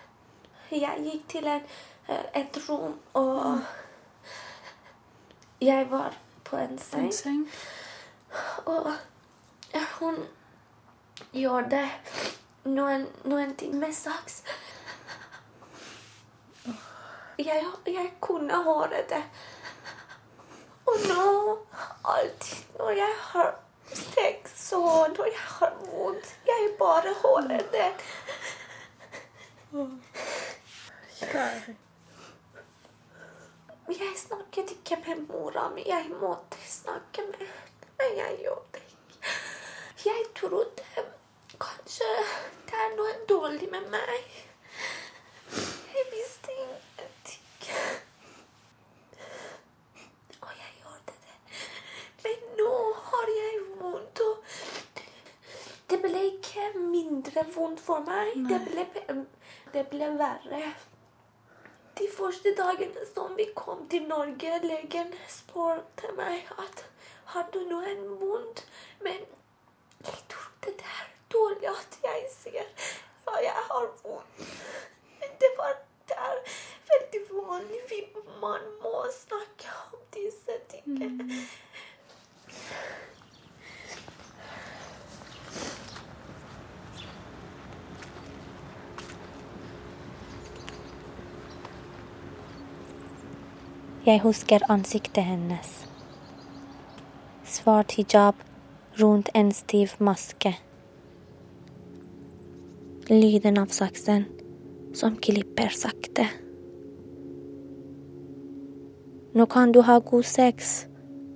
Jeg 0.71 1.03
gikk 1.05 1.27
til 1.29 1.47
en, 1.47 1.61
eh, 2.09 2.25
et 2.41 2.57
rom, 2.69 2.99
og 3.13 3.59
jeg 5.61 5.91
var 5.91 6.17
på 6.43 6.57
en 6.57 6.77
seng, 6.77 7.05
En 7.05 7.13
seng. 7.13 7.49
og 8.65 8.91
hun 9.99 10.27
gjorde 11.31 11.89
noen, 12.63 13.07
noen 13.23 13.55
ting 13.55 13.75
med 13.79 13.93
saks. 13.93 14.43
Jeg, 17.37 17.65
jeg 17.85 18.11
kunne 18.21 18.63
høre 18.63 19.03
det. 19.09 19.23
Og 20.85 21.07
nå, 21.09 21.57
alltid 22.03 22.77
når 22.79 22.91
jeg 22.99 23.13
har 23.31 23.55
sex 23.93 24.73
og 24.77 25.15
når 25.17 25.25
jeg 25.25 25.47
har 25.57 25.73
vondt, 25.85 26.35
jeg 26.47 26.69
bare 26.79 27.13
holder 27.23 27.63
det. 27.73 27.91
Jeg 33.89 34.13
snakket 34.17 34.71
ikke 34.71 34.97
med 35.07 35.27
mora 35.27 35.69
mi. 35.69 35.83
Jeg 35.87 36.05
måtte 36.21 36.57
snakke 36.67 37.21
med 37.27 37.47
henne, 37.47 37.91
men 37.97 38.17
jeg 38.17 38.39
gjorde 38.43 38.65
det 38.73 38.81
ikke. 38.87 39.35
Jeg 40.05 40.25
trodde 40.35 40.83
kanskje 41.59 42.09
det 42.69 42.79
er 42.85 42.95
noe 42.97 43.13
dårlig 43.29 43.69
med 43.71 43.85
meg. 43.93 44.25
Jeg 45.95 46.05
visste 46.11 46.51
ingenting. 46.51 47.45
Og 50.41 50.51
jeg 50.61 50.71
gjorde 50.81 51.13
det. 51.13 51.37
Men 52.23 52.37
nå 52.59 52.73
har 53.09 53.31
jeg 53.37 53.61
vondt, 53.79 54.19
og 54.27 54.35
det 55.89 56.01
ble 56.15 56.25
ikke 56.31 56.79
mindre 56.79 57.43
vondt 57.55 57.81
for 57.83 58.03
meg. 58.07 58.35
Det 58.49 58.59
ble, 58.69 58.85
det 59.73 59.87
ble 59.91 60.11
verre. 60.19 60.61
De 61.99 62.07
første 62.11 62.51
dagene 62.55 63.03
som 63.07 63.35
vi 63.37 63.49
kom 63.55 63.85
til 63.91 64.07
Norge, 64.07 64.59
legen 64.63 65.11
spurte 65.31 66.11
meg 66.15 66.47
at 66.59 66.85
har 67.33 67.49
du 67.51 67.59
noen 67.67 68.05
vondt? 68.21 68.63
Men 69.03 69.27
jeg 70.05 70.21
trodde 70.31 70.75
det 70.79 70.91
er 71.01 71.11
dårlig 71.35 71.71
at 71.71 71.99
jeg 72.03 72.25
sier 72.31 72.71
at 73.27 73.43
jeg 73.43 73.67
har 73.71 73.91
vondt. 74.03 74.47
Men 75.19 75.37
det 75.43 75.51
var 75.59 75.75
det 76.07 76.19
er 76.29 76.41
veldig 76.91 77.21
vanlig. 77.31 78.01
Man 78.41 78.67
må 78.83 79.07
snakke 79.11 79.71
om 79.91 80.03
disse 80.13 80.59
tingene. 80.69 81.41
Jeg 94.05 94.19
husker 94.21 94.61
ansiktet 94.69 95.23
hennes. 95.25 95.69
Svart 97.43 97.95
hijab 97.97 98.35
rundt 99.01 99.31
en 99.33 99.49
stiv 99.51 99.95
maske. 99.97 100.51
Lyden 103.09 103.57
av 103.57 103.73
saksen 103.73 104.27
som 104.93 105.17
klipper 105.17 105.73
sakte. 105.73 106.27
Nå 109.33 109.49
kan 109.49 109.73
du 109.73 109.81
ha 109.81 109.97
god 109.97 110.29
sex, 110.35 110.85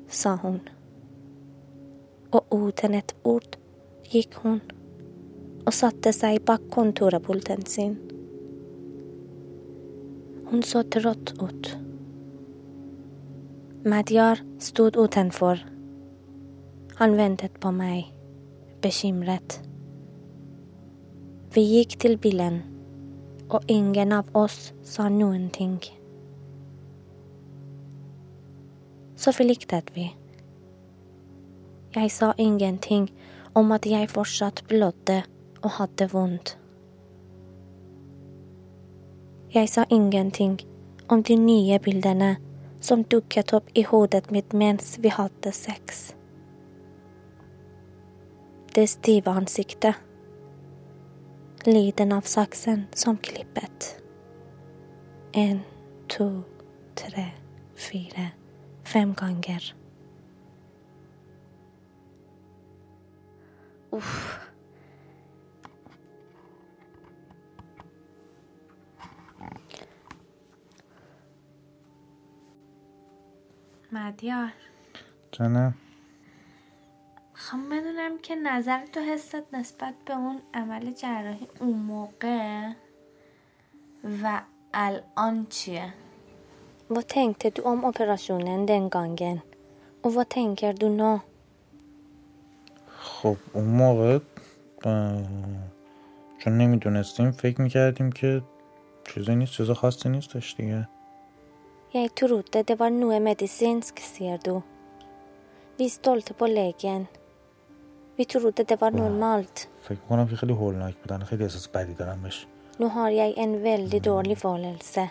sa 0.06 0.38
hun. 0.46 0.62
Og 2.30 2.54
uten 2.54 3.02
et 3.02 3.18
ord 3.24 3.58
gikk 4.14 4.44
hun 4.46 4.62
og 5.66 5.74
satte 5.74 6.14
seg 6.14 6.44
bak 6.46 6.70
kontorpulten 6.70 7.66
sin. 7.66 7.98
Hun 10.54 10.62
så 10.62 10.86
trått 10.86 11.34
ut. 11.42 11.89
Madyar 13.86 14.40
stod 14.58 14.98
utenfor. 14.98 15.58
Han 16.96 17.18
ventet 17.18 17.60
på 17.60 17.72
meg, 17.72 18.10
bekymret. 18.84 19.62
Vi 21.56 21.64
gikk 21.64 21.96
til 22.04 22.18
bilen, 22.20 22.58
og 23.48 23.64
ingen 23.72 24.12
av 24.12 24.28
oss 24.36 24.74
sa 24.84 25.08
noen 25.08 25.48
ting. 25.56 25.78
Så 29.16 29.32
forliktet 29.32 29.96
vi. 29.96 30.10
Jeg 31.96 32.12
sa 32.12 32.34
ingenting 32.38 33.08
om 33.56 33.72
at 33.72 33.88
jeg 33.88 34.12
fortsatt 34.12 34.66
blødde 34.68 35.22
og 35.64 35.72
hadde 35.80 36.10
vondt. 36.12 36.58
Jeg 39.56 39.72
sa 39.72 39.88
ingenting 39.90 40.60
om 41.08 41.24
de 41.24 41.40
nye 41.40 41.80
bildene 41.80 42.36
som 42.80 43.04
dukket 43.04 43.54
opp 43.54 43.70
i 43.74 43.84
hodet 43.84 44.32
mitt 44.32 44.54
mens 44.54 44.98
vi 45.00 45.10
hadde 45.10 45.52
sex. 45.52 46.16
Det 48.74 48.88
stive 48.88 49.32
ansiktet. 49.32 49.96
Lyden 51.66 52.12
av 52.12 52.22
saksen 52.22 52.86
som 52.94 53.18
klippet. 53.18 53.96
En, 55.34 55.60
to, 56.08 56.44
tre, 56.96 57.26
fire, 57.76 58.30
fem 58.84 59.14
ganger. 59.14 59.76
Uff. 63.92 64.49
مدیار 73.92 74.52
جانم 75.32 75.74
خواهم 77.34 77.70
بدونم 77.70 78.18
که 78.18 78.36
نظرت 78.36 78.98
و 78.98 79.00
حست 79.00 79.54
نسبت 79.54 79.94
به 80.06 80.14
اون 80.14 80.42
عمل 80.54 80.92
جراحی 80.92 81.48
اون 81.60 81.74
موقع 81.74 82.70
و 84.24 84.42
الان 84.74 85.46
چیه 85.50 85.94
Hva 86.90 87.04
tenkte 87.04 87.52
du 87.56 87.62
om 87.72 87.84
operasjonen 87.86 88.66
den 88.66 88.90
gangen? 88.90 89.42
Og 90.04 90.10
hva 90.14 90.26
tenker 90.26 90.74
du 90.74 90.90
nå? 90.90 91.20
خب 93.00 93.38
اون 93.54 93.66
موقع 93.66 94.20
چون 96.40 96.58
نمی‌دونستیم 96.58 97.32
فکر 97.32 97.62
می‌کردیم 97.62 98.12
که 98.12 98.42
چیزی 99.14 99.36
نیست 99.36 99.52
چیز 99.52 99.72
خاصی 99.72 100.10
نیستش 100.10 100.56
دیگه 100.58 100.88
Jeg 101.95 102.15
trodde 102.15 102.63
det 102.63 102.79
var 102.79 102.91
noe 102.91 103.21
medisinsk, 103.21 104.01
sier 104.01 104.39
du. 104.45 104.63
Vi 105.79 105.89
stolte 105.89 106.35
på 106.35 106.47
legen. 106.47 107.07
Vi 108.17 108.25
trodde 108.25 108.65
det 108.65 108.81
var 108.81 108.91
normalt. 108.91 109.69
فکر 109.83 109.99
میکنم 110.01 110.29
که 110.29 110.37
خیلی 110.37 110.53
هولناک 110.53 110.95
بودن 110.97 111.25
خیلی 111.25 111.43
احساس 111.45 111.69
بدی 111.69 111.95
دارم 111.95 112.23
بهش 112.23 112.47
Nå 112.81 112.89
har 112.89 113.09
jeg 113.11 113.35
en 113.37 113.63
veldig 113.63 114.01
dårlig 114.05 114.39
følelse. 114.39 115.11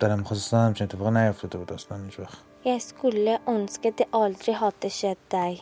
دلم 0.00 0.18
میخواست 0.18 0.54
همچین 0.54 0.84
اتفاق 0.84 1.06
نیفتاده 1.16 1.58
بود 1.58 1.72
اصلا 1.72 1.98
هیچ 2.04 2.18
وقت 2.18 2.38
Jeg 2.64 2.82
skulle 2.82 3.38
ønske 3.48 3.90
det 3.98 4.06
aldri 4.12 4.52
hadde 4.52 4.90
skjedd 4.90 5.22
deg. 5.30 5.58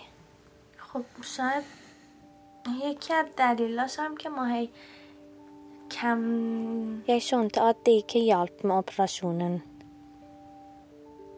خب 0.78 1.02
شاید 1.22 1.64
یکی 2.84 3.14
از 3.14 3.26
دلیلاش 3.36 3.98
هم 3.98 4.16
که 4.16 4.28
ما 4.28 4.46
هی 4.46 4.70
کم 5.90 7.02
Jeg 7.08 7.22
skjønte 7.22 7.60
at 7.60 7.76
det 7.86 7.92
ikke 8.02 8.18
hjalp 8.18 8.64
med 8.64 8.74
operasjonen. 8.76 9.62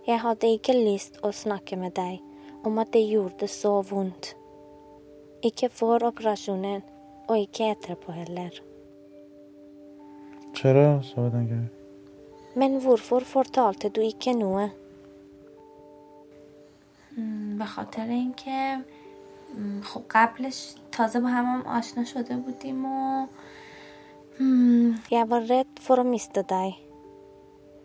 Jeg 0.08 0.20
hadde 0.20 0.48
ikke 0.52 0.74
lyst 0.76 1.20
å 1.24 1.32
snakke 1.32 1.78
med 1.80 1.94
deg 1.96 2.20
om 2.68 2.80
at 2.84 2.92
det 2.92 3.04
gjorde 3.08 3.48
så 3.48 3.82
vondt. 3.88 4.34
Ikke 5.44 5.70
før 5.72 6.10
operasjonen, 6.10 6.84
og 7.30 7.39
ikke 7.39 7.72
etterpå 7.72 8.12
heller. 8.12 8.52
چرا 10.54 11.02
ثابت 11.02 11.34
نکردی 11.36 11.68
Men 12.56 12.80
hvorfor 12.82 13.24
fortalte 13.26 13.89
du 13.89 14.02
ikke 14.02 14.34
noe? 14.38 14.70
م، 17.18 17.58
به 17.58 17.66
خاطر 17.66 18.08
اینکه 18.10 18.78
خب 19.84 20.02
قبلش 20.10 20.74
تازه 20.92 21.20
با 21.20 21.28
هم, 21.28 21.46
هم 21.46 21.62
آشنا 21.68 22.04
شده 22.04 22.36
بودیم 22.38 22.86
و 22.86 23.28
م، 24.39 24.94
Jeg 25.12 25.30
var 25.30 25.42
redd 25.42 25.80
for 25.80 25.96
å 25.98 26.04
miste 26.04 26.44
deg. 26.44 26.74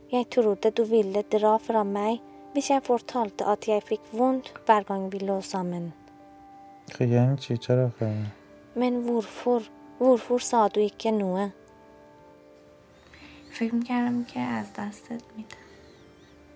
Jeg 0.09 0.31
trodde 0.33 0.71
du 0.71 0.85
ville 0.89 1.21
dra 1.29 1.59
fra 1.61 1.83
meg 1.85 2.23
hvis 2.55 2.71
jeg 2.71 2.83
fortalte 2.87 3.45
at 3.45 3.67
jeg 3.69 3.85
fikk 3.85 4.07
vondt 4.17 4.49
hver 4.65 4.87
gang 4.89 5.11
vi 5.13 5.21
lå 5.21 5.41
sammen. 5.45 5.91
Men 8.75 9.03
hvorfor? 9.05 9.69
Hvorfor 9.99 10.39
sa 10.39 10.69
du 10.69 10.81
ikke 10.81 11.11
noe? 11.13 11.51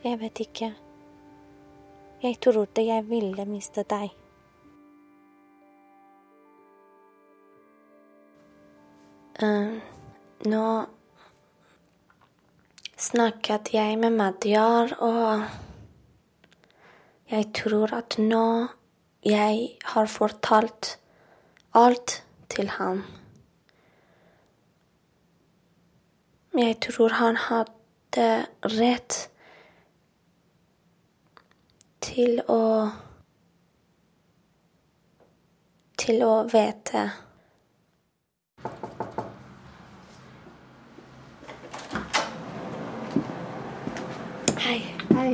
Jeg 0.04 0.20
vet 0.20 0.40
ikke. 0.40 0.72
Jeg 2.22 2.40
trodde 2.40 2.86
jeg 2.86 3.04
ville 3.10 3.44
miste 3.50 3.84
deg. 3.90 4.16
Uh, 9.42 9.76
nå 10.46 10.56
no 10.56 11.01
snakket 13.02 13.72
jeg 13.74 13.98
med 13.98 14.14
Madjar, 14.14 14.92
og 15.02 15.42
jeg 17.30 17.48
tror 17.56 17.94
at 17.96 18.18
nå 18.18 18.68
jeg 19.26 19.68
har 19.94 20.06
fortalt 20.06 20.98
alt 21.74 22.22
til 22.50 22.70
ham. 22.76 23.02
Jeg 26.54 26.76
tror 26.84 27.16
han 27.18 27.36
hadde 27.48 28.28
rett 28.78 29.18
til 32.02 32.42
å 32.48 32.62
Til 36.02 36.24
å 36.26 36.32
vite. 36.50 37.02
Hei. 44.62 44.80
Hei. 45.16 45.30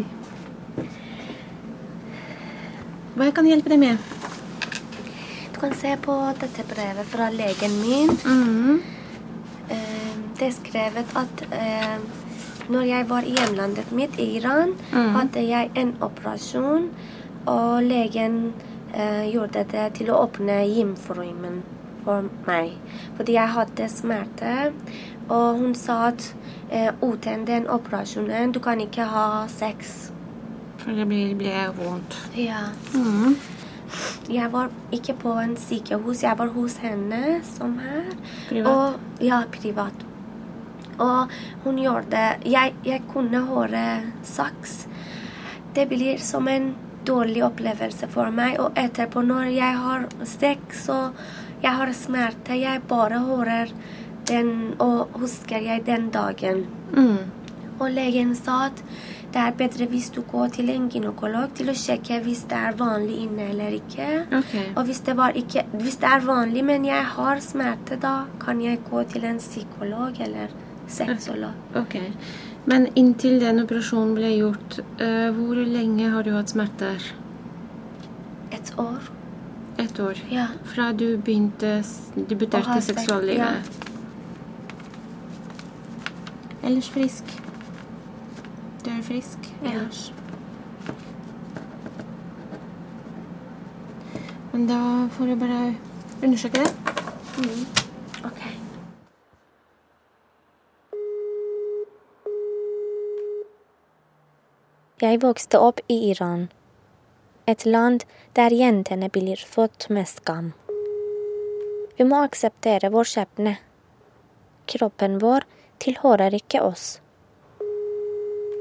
Hva 3.16 3.26
jeg 3.26 3.34
kan 3.36 3.48
hjelpe 3.48 3.72
deg 3.72 3.80
med? 3.82 3.98
Du 5.52 5.58
kan 5.60 5.74
se 5.76 5.94
på 6.04 6.14
dette 6.40 6.64
brevet 6.70 7.08
fra 7.12 7.28
legen 7.34 7.74
min. 7.82 8.12
Eh, 9.68 10.14
Det 10.38 10.46
er 10.46 10.54
skrevet 10.54 11.14
at 11.18 11.40
eh, 11.50 11.98
når 12.70 12.84
jeg 12.86 13.08
var 13.10 13.26
i 13.26 13.32
hjemlandet 13.34 13.90
mitt, 13.92 14.14
i 14.22 14.36
Iran, 14.38 14.74
hadde 14.92 15.42
jeg 15.42 15.70
en 15.74 15.96
operasjon, 16.04 16.90
og 17.50 17.82
legen 17.82 18.52
eh, 18.94 19.24
gjorde 19.32 19.64
det 19.72 19.88
til 19.98 20.12
å 20.12 20.20
åpne 20.28 20.60
gymformen 20.68 21.62
for 22.04 22.28
meg. 22.46 22.76
Fordi 23.16 23.34
jeg 23.34 23.54
hadde 23.56 23.88
smerte, 23.90 24.54
og 25.28 25.60
hun 25.60 25.74
sa 25.76 26.08
at 26.08 26.24
eh, 26.70 26.92
uten 27.02 27.44
den 27.48 27.68
operasjonen, 27.68 28.52
du 28.52 28.60
kan 28.64 28.80
ikke 28.80 29.04
ha 29.08 29.46
sex. 29.52 30.10
For 30.78 30.96
det 30.96 31.06
blir, 31.10 31.34
blir 31.36 31.72
vondt. 31.76 32.16
Ja. 32.38 32.68
Jeg 34.28 34.52
var 34.52 34.72
ikke 34.92 35.14
på 35.20 35.32
en 35.40 35.56
sykehus, 35.56 36.22
jeg 36.22 36.38
var 36.38 36.52
hos 36.52 36.76
henne 36.82 37.40
som 37.48 37.78
her. 37.80 38.12
Privat? 38.48 38.68
Og, 38.72 39.24
ja, 39.24 39.42
privat. 39.52 40.04
Og 40.98 41.30
hun 41.62 41.76
gjorde 41.78 42.20
Jeg, 42.44 42.74
jeg 42.84 43.04
kunne 43.12 43.44
høre 43.46 43.84
saks. 44.26 44.86
Det 45.74 45.86
blir 45.88 46.18
som 46.18 46.48
en 46.50 46.72
dårlig 47.06 47.44
opplevelse 47.46 48.08
for 48.12 48.32
meg. 48.34 48.58
Og 48.60 48.76
etterpå, 48.76 49.22
når 49.24 49.52
jeg 49.54 49.78
har 49.84 50.08
sex 50.26 50.88
og 50.92 51.20
jeg 51.62 51.74
har 51.74 51.92
smerte, 51.96 52.58
jeg 52.58 52.82
bare 52.90 53.22
hører 53.24 53.72
den 54.28 54.50
og 54.78 55.18
husker 55.20 55.62
jeg 55.64 55.86
den 55.86 56.10
dagen. 56.14 56.66
Og 57.78 57.90
legen 57.94 58.34
sa 58.36 58.66
at 58.66 58.82
det 59.32 59.40
er 59.42 59.56
bedre 59.58 59.86
hvis 59.90 60.08
du 60.10 60.22
går 60.30 60.48
til 60.56 60.70
en 60.72 60.86
gynekolog 60.90 61.52
til 61.56 61.68
å 61.68 61.74
sjekke 61.76 62.20
hvis 62.24 62.46
det 62.48 62.56
er 62.56 62.78
vanlig 62.78 63.18
inne 63.26 63.50
eller 63.52 63.76
ikke. 63.76 64.06
Okay. 64.40 64.70
Og 64.72 64.88
hvis 64.88 65.02
det, 65.04 65.14
var 65.18 65.36
ikke, 65.36 65.66
hvis 65.74 65.98
det 66.00 66.08
er 66.08 66.24
vanlig, 66.24 66.64
men 66.64 66.86
jeg 66.88 67.04
har 67.12 67.42
smerte, 67.44 67.98
da 68.00 68.14
kan 68.40 68.62
jeg 68.64 68.80
gå 68.88 69.04
til 69.12 69.28
en 69.28 69.40
psykolog 69.42 70.16
eller 70.24 70.54
sexolog. 70.88 71.76
Okay. 71.76 72.14
Men 72.68 72.88
inntil 72.96 73.38
den 73.42 73.62
operasjonen 73.62 74.16
ble 74.16 74.32
gjort, 74.32 74.80
uh, 75.00 75.28
hvor 75.36 75.60
lenge 75.60 76.08
har 76.14 76.24
du 76.24 76.32
hatt 76.34 76.52
smerter? 76.52 77.04
Et 78.52 78.72
år. 78.80 79.12
Et 79.78 80.00
år. 80.00 80.24
Ja. 80.32 80.48
Fra 80.72 80.90
du 80.92 81.06
begynte 81.20 81.78
debuterte 82.16 82.80
i 82.80 82.86
seksuallivet? 82.88 83.77
Ellers 86.68 86.88
frisk? 86.92 87.24
Du 88.84 88.90
er 88.90 89.02
frisk 89.02 89.38
Ja. 89.64 89.86
Men 94.52 94.66
da 94.68 95.08
får 95.16 95.30
jeg 95.30 95.38
bare 95.40 95.74
undersøke 96.22 96.60
det. 96.60 96.68
Ok. 98.24 98.44
Jeg 105.00 105.22
vokste 105.22 105.58
opp 105.58 105.80
i 105.88 106.10
Iran, 106.10 106.50
et 107.46 107.64
land 107.64 108.04
der 108.36 108.52
jentene 108.52 109.08
blir 109.08 109.40
født 109.40 109.88
med 109.88 110.04
skam. 110.04 110.52
Vi 111.96 112.04
må 112.04 112.26
akseptere 112.28 112.92
vår 112.92 113.14
skjebne. 113.16 113.56
Kroppen 114.68 115.22
vår 115.22 115.48
tilhører 115.82 116.34
ikke 116.34 116.62
oss. 116.62 117.00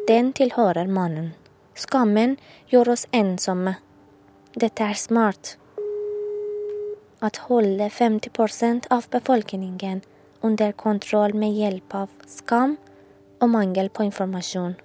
Den 0.08 0.32
tilhører 0.34 0.88
mannen. 0.88 1.34
Skammen 1.76 2.38
gjør 2.72 2.94
oss 2.94 3.06
ensomme. 3.14 3.76
Dette 4.56 4.86
er 4.88 4.98
smart. 4.98 5.58
Å 7.22 7.30
holde 7.50 7.90
50 7.90 8.88
av 8.94 9.10
befolkningen 9.14 10.02
under 10.42 10.72
kontroll 10.72 11.34
med 11.34 11.58
hjelp 11.58 11.96
av 12.00 12.10
skam 12.30 12.78
og 13.42 13.50
mangel 13.50 13.90
på 13.90 14.08
informasjon. 14.08 14.78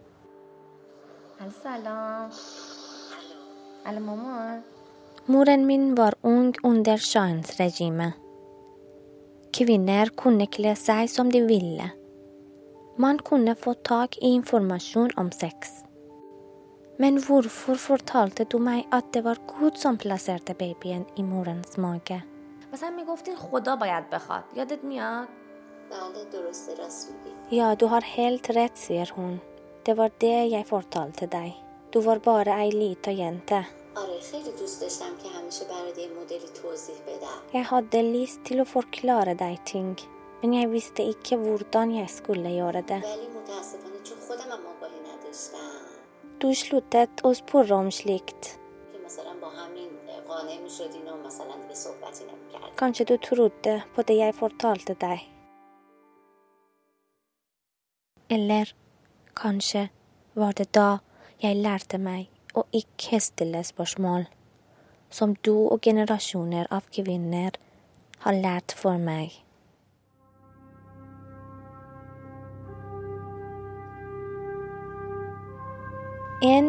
Moren 5.26 5.66
min 5.66 5.94
var 5.94 6.14
ung 6.22 6.52
under 6.62 6.98
shahens 6.98 7.56
regime. 7.60 8.12
Kvinner 9.52 10.10
kunne 10.16 10.46
kle 10.46 10.76
seg 10.76 11.10
som 11.12 11.30
de 11.30 11.46
ville. 11.46 11.92
Man 12.96 13.18
kunne 13.18 13.54
få 13.54 13.74
tak 13.74 14.18
i 14.18 14.26
informasjon 14.26 15.10
om 15.16 15.30
sex. 15.32 15.84
Men 16.98 17.16
hvorfor 17.24 17.74
fortalte 17.80 18.44
du 18.44 18.58
meg 18.60 18.84
at 18.92 19.08
det 19.14 19.24
var 19.24 19.40
Gud 19.48 19.78
som 19.80 19.96
plasserte 19.98 20.54
babyen 20.54 21.06
i 21.16 21.22
morens 21.24 21.76
mage? 21.76 22.20
Ja, 27.50 27.74
du 27.74 27.86
har 27.86 28.00
helt 28.00 28.50
rett, 28.50 28.76
sier 28.78 29.12
hun. 29.16 29.40
Det 29.84 29.96
var 29.96 30.12
det 30.20 30.36
jeg 30.52 30.66
fortalte 30.68 31.26
deg. 31.26 31.56
Du 31.92 32.00
var 32.00 32.20
bare 32.24 32.54
ei 32.62 32.70
lita 32.70 33.10
jente. 33.10 33.64
Jeg 37.52 37.64
hadde 37.72 38.02
lyst 38.02 38.44
til 38.44 38.60
å 38.62 38.68
forklare 38.68 39.34
deg 39.34 39.58
ting 39.64 39.96
men 40.42 40.54
jeg 40.58 40.70
visste 40.72 41.04
ikke 41.06 41.38
hvordan 41.38 41.94
jeg 41.94 42.10
skulle 42.10 42.50
gjøre 42.50 42.82
det. 42.88 43.02
Du 46.42 46.48
sluttet 46.58 47.22
å 47.22 47.30
spørre 47.38 47.76
om 47.78 47.90
slikt. 47.94 48.56
Kanskje 52.76 53.04
du 53.12 53.16
trodde 53.22 53.76
på 53.94 54.04
det 54.08 54.16
jeg 54.18 54.34
fortalte 54.34 54.96
deg. 54.98 55.22
Eller 58.32 58.74
kanskje 59.38 59.86
var 60.34 60.56
det 60.58 60.72
da 60.74 60.98
jeg 61.42 61.60
lærte 61.62 61.98
meg 62.02 62.58
å 62.58 62.64
ikke 62.74 63.20
stille 63.20 63.62
spørsmål, 63.64 64.26
som 65.10 65.36
du 65.44 65.54
og 65.68 65.78
generasjoner 65.84 66.66
av 66.72 66.88
kvinner 66.90 67.58
har 68.24 68.38
lært 68.42 68.74
for 68.82 68.98
meg. 68.98 69.42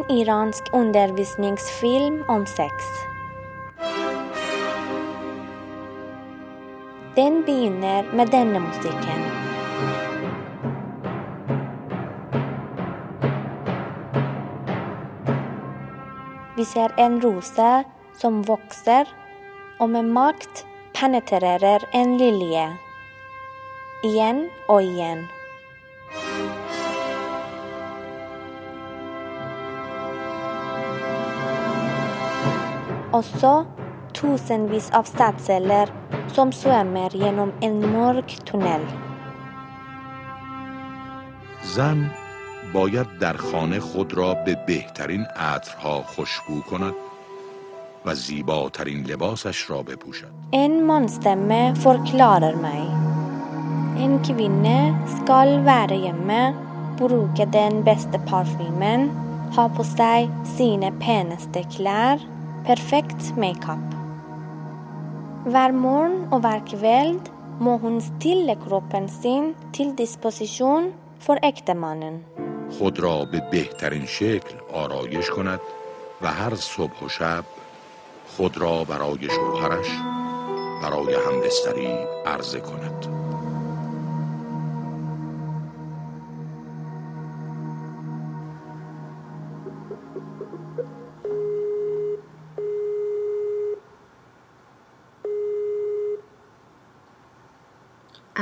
Iransk 0.10 0.64
undervisningsfilm 0.74 2.24
om 2.28 2.46
sex. 2.46 2.74
Den 7.16 7.44
begynner 7.46 8.04
med 8.14 8.28
denne 8.28 8.60
musikken. 8.60 9.22
Vi 16.56 16.66
ser 16.66 16.92
en 16.98 17.22
rose 17.22 17.84
som 18.18 18.42
vokser, 18.44 19.08
og 19.80 19.90
med 19.90 20.06
makt 20.06 20.66
penetrerer 20.94 21.88
en 21.94 22.18
lilje. 22.18 22.68
Igjen 24.04 24.50
og 24.68 24.84
igjen. 24.84 25.24
også 33.14 33.54
tusenvis 34.14 34.90
av 34.98 35.08
statsceller 35.10 35.92
som 36.36 36.52
svømmer 36.54 37.14
gjennom 37.18 37.54
en 37.62 37.80
mørk 37.94 38.38
tunnel. 38.50 38.86
زن 41.64 42.12
باید 42.74 43.08
در 43.20 43.34
خانه 43.34 43.80
خود 43.80 44.14
را 44.14 44.34
به 44.34 44.58
بهترین 44.68 45.26
عطرها 45.36 46.02
خوشبو 46.02 46.62
کند 46.62 46.94
و 48.06 48.16
زیباترین 48.16 49.04
لباسش 49.06 49.70
را 49.70 49.84
بپوشد 49.84 50.32
این 50.52 50.84
منستمه 50.84 51.74
فرکلارر 51.74 52.56
می 52.56 52.88
این 53.98 54.22
کوینه 54.22 54.96
سکال 55.08 55.64
وره 55.66 56.12
من 56.12 56.54
بروک 57.00 57.42
دن 57.42 57.82
بست 57.82 58.12
پارفیمن 58.12 59.10
ها 59.56 59.68
پوستی 59.68 60.30
سینه 60.58 60.92
پنسته 60.92 61.64
کلر 61.64 62.18
perfekt 62.64 63.36
makeup. 63.36 63.84
Hver 65.46 65.72
morgen 65.76 66.28
og 66.32 66.40
hver 66.46 66.62
kveld 66.70 67.28
må 67.60 67.76
hun 67.78 68.00
stille 68.02 68.56
kroppen 68.62 69.10
sin 69.12 69.52
til 69.76 69.92
disposisjon 69.98 70.94
for 71.20 71.38
ektemannen. 71.44 72.24
خود 72.80 73.00
را 73.00 73.26
به 73.26 73.40
بهترین 73.52 74.06
شکل 74.06 74.56
آرایش 74.74 75.30
کند 75.30 75.60
و 76.22 76.28
هر 76.28 76.56
صبح 76.56 77.06
و 77.06 77.10
شب 77.10 77.44
خود 78.38 78.58
را 78.58 78.84
برای 78.84 79.30
شوهرش 79.30 79.88
برای 80.84 81.16
همبستری 81.28 81.98
عرضه 82.26 82.60
کند 82.60 83.23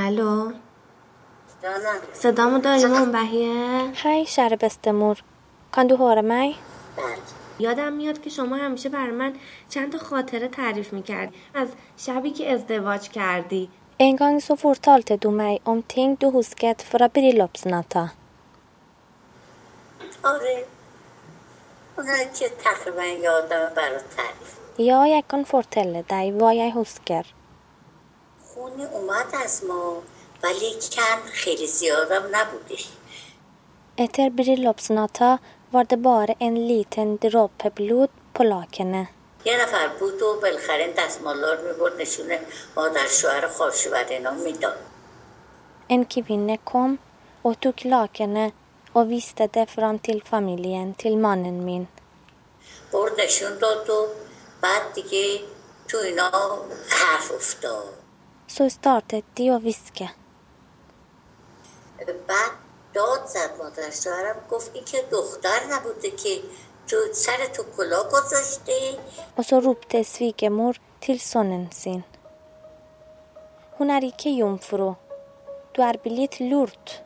الو. 0.08 0.52
جانم 1.64 2.00
صدامو 2.14 2.58
داری 2.60 2.86
منبهیه 2.86 3.94
Hei, 4.04 4.22
kjære 4.26 4.58
bestemor. 4.64 5.16
Kan 5.74 5.88
du 5.90 5.96
høre 6.04 6.22
meg? 6.22 6.56
یادم 7.60 7.94
میاد 7.94 8.22
که 8.22 8.30
شما 8.30 8.56
همیشه 8.56 8.90
بر 8.90 9.10
من 9.10 9.34
چند 9.70 9.92
تا 9.92 9.98
خاطره 9.98 10.48
تعریف 10.48 10.94
می‌کردی. 10.94 11.36
از 11.56 11.68
شبی 11.98 12.32
که 12.32 12.54
ازدواج 12.54 13.10
کردی. 13.10 13.70
En 14.00 14.16
gang 14.16 14.40
så 14.48 14.56
fortalte 14.56 15.18
du 15.24 15.30
meg 15.30 15.58
om 15.64 15.84
ting 15.94 16.12
du 16.22 16.28
husket 16.38 16.80
fra 16.92 17.08
bryllupsnatta. 17.16 18.04
آره. 20.24 20.66
اونایی 21.98 22.26
که 22.40 22.50
تقریبا 22.64 23.04
یادم 23.04 23.72
برات 23.76 24.04
تعریف. 24.18 24.58
Ja, 24.78 25.00
jeg 25.16 25.24
kan 25.32 25.46
fortelle 25.46 26.02
deg 26.14 26.26
hva 26.40 26.52
jeg 26.62 26.72
husker. 26.80 27.24
خونی 28.62 28.86
اومد 28.86 29.26
از 29.45 29.63
ما 29.65 30.04
ولی 30.43 30.71
کم 30.95 31.19
خیلی 31.32 31.67
زیادم 31.67 32.24
نبوده. 32.32 32.78
Etter 34.04 34.30
bryllupsnatta 34.39 35.30
var 35.74 35.84
det 35.91 36.00
bare 36.10 36.34
en 36.47 36.56
liten 36.69 37.10
dråpe 37.24 37.69
blod 37.80 38.10
på 38.34 38.43
lakenet. 38.43 39.08
یه 39.45 39.62
نفر 39.62 39.88
بود 39.88 40.21
و 40.21 40.39
بالاخره 40.41 40.84
این 40.84 40.93
دستمالا 40.97 41.54
رو 41.54 41.67
می‌برد 41.67 42.02
نشونه 42.02 42.39
مادر 42.76 43.08
شوهر 43.08 43.47
خواهرشوهر 43.47 44.06
اینا 44.10 44.32
می‌داد 44.32 44.78
En 45.89 46.06
kvinne 46.06 46.58
kom 46.71 47.00
og 47.43 47.54
tok 47.62 47.78
lakenet 47.86 48.54
og 48.93 49.08
viste 49.10 49.47
det 49.56 49.69
fram 49.69 50.00
til 50.00 50.21
familien 50.26 50.93
til 50.93 51.17
mannen 51.17 51.65
min. 51.65 51.88
برد 52.93 53.21
نشون 53.21 53.58
داد 53.58 53.89
و 53.89 54.08
بعد 54.62 54.93
دیگه 54.93 55.39
تو 55.88 55.97
اینا 55.97 56.32
حرف 56.89 57.32
افتاد. 57.32 58.01
Så 58.51 58.69
startet 58.71 59.25
de 59.37 59.51
å 59.51 59.59
hviske. 59.59 60.09
بعد 62.29 62.53
داد 62.95 63.27
زد 63.27 63.51
مادر 63.59 63.90
شوهرم 63.90 64.37
گفت 64.51 64.71
این 64.75 64.85
که 64.85 65.05
دختر 65.11 65.61
نبوده 65.71 66.11
که 66.11 66.40
تو 66.87 66.97
سر 67.12 67.47
تو 67.47 67.62
کلا 67.77 68.03
گذاشته 68.12 68.99
Og 69.38 69.45
så 69.45 69.61
ropte 69.61 70.05
svigermor 70.05 70.75
til 71.01 71.21
sønnen 71.21 71.73
sin. 71.73 72.05
Hun 73.79 73.90
er 73.90 74.01
ikke 74.01 74.31
jomfru. 74.31 74.95
Du 75.75 75.83
er 75.83 75.97
blitt 76.05 76.40
lurt. 76.40 77.03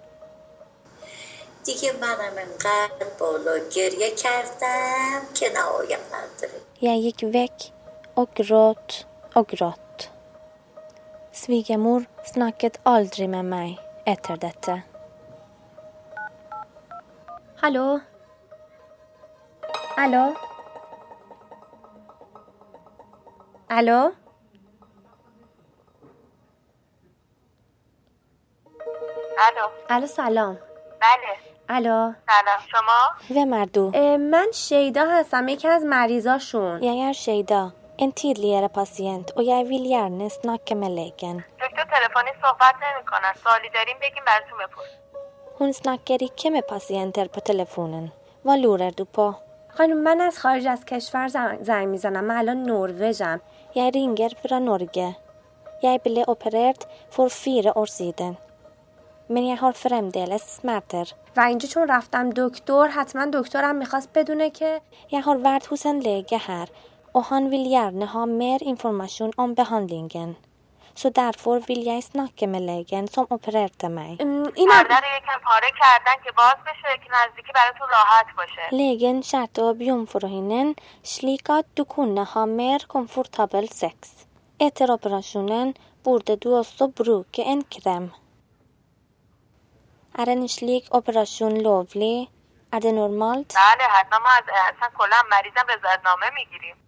دیگه 1.64 1.92
منم 1.92 2.38
انقدر 2.38 3.06
بالا 3.18 3.68
گریه 3.68 4.10
کردم 4.10 5.20
که 5.34 5.52
نهایت 5.54 6.00
نداره 6.14 6.60
Jeg 6.80 7.02
gikk 7.04 7.20
vekk 7.34 7.58
og 8.16 8.28
gråt 8.38 9.06
og 9.34 9.46
gråt. 9.52 9.83
Svigermor 11.41 12.01
snakket 12.23 12.79
aldri 12.85 13.27
med 13.27 13.45
meg 13.45 13.71
etter 14.07 14.37
dette. 14.43 14.75
Hallo? 17.61 17.99
Hallo? 19.97 20.25
Hallo? 23.69 23.99
الو 29.45 29.65
الو 29.91 30.05
سلام 30.05 30.57
بله 31.01 31.35
الو 31.77 32.13
سلام 32.29 32.59
شما 32.71 32.99
Hvem 33.29 33.53
er 33.53 33.65
du? 33.65 33.91
اه، 33.95 34.17
من 34.17 34.51
شیدا 34.53 35.05
هستم 35.09 35.47
یکی 35.47 35.67
از 35.67 35.83
مریضاشون 35.85 36.81
Jeg 36.81 37.09
er 37.09 37.13
Sheida, 37.13 37.71
en 37.97 38.11
tidligere 38.11 38.69
pasient, 38.69 39.31
og 39.37 39.45
jeg 39.45 39.69
vil 39.69 39.83
gjerne 39.93 40.29
snakke 40.29 40.75
med 40.75 40.89
legen. 40.89 41.43
دکتر 41.61 41.83
تلفنی 41.83 42.31
صحبت 42.41 42.75
نمی‌کنن 42.83 43.33
سوالی 43.43 43.69
داریم 43.69 43.97
بگیم 44.01 44.23
براتون 44.25 44.57
بپرس 44.59 44.91
Hun 45.59 45.73
snakker 45.73 46.17
ikke 46.23 46.49
med 46.51 46.63
pasienter 46.73 47.27
på 47.27 47.39
telefonen. 47.39 48.11
Hva 48.43 48.55
lurer 48.55 48.91
du 48.91 49.05
på? 49.05 49.35
خانم 49.77 49.97
من 49.97 50.21
از 50.21 50.39
خارج 50.39 50.67
از 50.67 50.85
کشور 50.85 51.27
زنگ, 51.61 51.87
می‌زنم 51.87 52.23
من 52.23 52.37
الان 52.37 52.63
نروژم 52.63 53.41
Jeg 53.75 53.95
ringer 53.95 54.31
fra 54.41 54.59
Norge. 54.59 55.15
Jeg 55.83 56.01
ble 56.01 56.23
operert 56.33 56.81
for 57.09 57.27
fire 57.27 57.71
år 57.75 57.85
siden. 57.85 58.37
Men 59.29 59.47
jeg 59.47 59.57
har 59.57 59.71
fremdeles 59.71 60.41
smerter. 60.41 61.13
و 61.37 61.39
اینجا 61.41 61.67
چون 61.67 61.87
رفتم 61.87 62.29
دکتر 62.29 62.87
حتما 62.87 63.25
دکترم 63.25 63.75
می‌خواست 63.75 64.09
بدونه 64.15 64.49
که 64.49 64.81
Jeg 65.11 65.23
har 65.23 65.37
vært 65.37 65.65
hos 65.65 65.85
en 65.85 65.99
lege 66.01 66.39
og 67.15 67.23
han 67.31 67.45
vil 67.51 67.63
gjerne 67.71 68.07
ha 68.13 68.25
mer 68.31 68.63
informasjon 68.71 69.31
om 69.43 69.55
behandlingen. 69.55 70.35
Så 71.01 71.09
derfor 71.09 71.59
vil 71.67 71.81
jeg 71.83 72.03
snakke 72.03 72.47
med 72.47 72.63
legen 72.67 73.07
som 73.13 73.27
opererte 73.35 73.89
meg. 73.91 74.21
Legen 78.81 79.23
skjærte 79.29 79.65
opp 79.69 79.81
jomfruhinnen 79.87 80.75
slik 81.15 81.51
at 81.57 81.67
du 81.77 81.83
kunne 81.95 82.23
ha 82.35 82.45
mer 82.45 82.85
komfortabel 82.95 83.67
sex. 83.79 84.13
Etter 84.67 84.93
operasjonen 84.97 85.75
burde 86.03 86.37
du 86.37 86.53
også 86.61 86.87
bruke 87.01 87.43
en 87.43 87.65
krem. 87.77 88.07
Er 90.15 90.31
en 90.31 90.47
slik 90.47 90.87
operasjon 91.01 91.59
lovlig? 91.67 92.29
Er 92.71 92.79
det 92.79 92.95
normalt? 92.95 93.53
بله 93.55 93.87
حتما 93.87 94.19
ما 94.19 94.29
از 94.29 94.43
اصلا 94.49 94.89
کلا 94.97 95.21
مریضم 95.31 95.67
رضایتنامه 95.69 96.29
می‌گیریم 96.29 96.84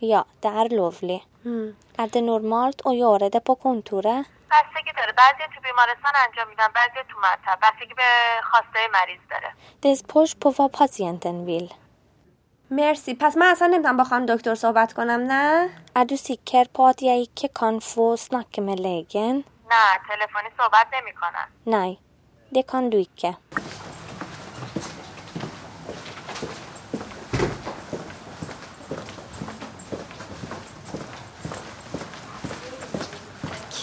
Ja, 0.00 0.22
det 0.42 0.50
er 0.62 0.68
lovlig. 0.76 1.22
Er 1.98 2.06
det 2.12 2.22
normalt 2.24 2.82
å 2.84 2.92
gjøre 2.92 3.30
det 3.30 3.42
på 3.44 3.54
kontoret? 3.56 4.26
بستگی 4.50 4.92
داره 4.96 5.12
بعضی 5.12 5.44
تو 5.54 5.60
بیمارستان 5.60 6.12
انجام 6.26 6.48
میدن 6.48 6.68
بعضی 6.74 7.00
تو 7.10 7.16
مطب 7.18 7.58
بستگی 7.62 7.94
به 7.94 8.08
خواسته 8.50 8.78
مریض 8.94 9.20
داره 9.30 9.50
Det 9.82 9.98
spørs 9.98 10.34
på 10.34 10.50
hva 10.56 10.68
pasienten 10.68 11.44
vil. 11.46 11.68
مرسی 12.70 13.14
پس 13.14 13.36
من 13.36 13.46
اصلا 13.46 13.66
نمی‌تونم 13.68 13.96
با 13.96 14.04
خانم 14.04 14.26
دکتر 14.26 14.54
صحبت 14.54 14.92
کنم 14.92 15.20
نه 15.32 15.68
Er 15.98 16.04
du 16.04 16.16
sikker 16.16 16.64
på 16.74 16.86
at 16.88 17.02
jeg 17.02 17.18
ikke 17.20 17.48
kan 17.60 17.80
få 17.80 18.16
snakke 18.16 18.60
med 18.60 18.78
legen? 18.78 19.44
نه 19.70 19.84
تلفنی 20.08 20.50
صحبت 20.58 20.86
نمی‌کنن 20.94 21.48
Nei, 21.66 21.98
det 22.54 22.66
kan 22.66 22.90
du 22.90 23.04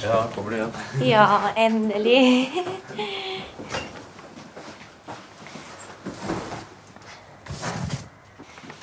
Ja, 0.04 0.28
kommer 0.36 0.52
du 0.52 0.56
igjen. 0.56 0.72
Ja, 1.02 1.40
endelig. 1.56 2.52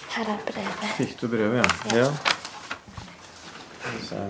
Her 0.09 0.29
er 0.29 0.39
brevet. 0.47 0.87
Fikk 0.97 1.21
du 1.21 1.29
brevet, 1.29 1.67
ja? 1.91 1.97
ja. 1.99 2.07
ja. 4.11 4.23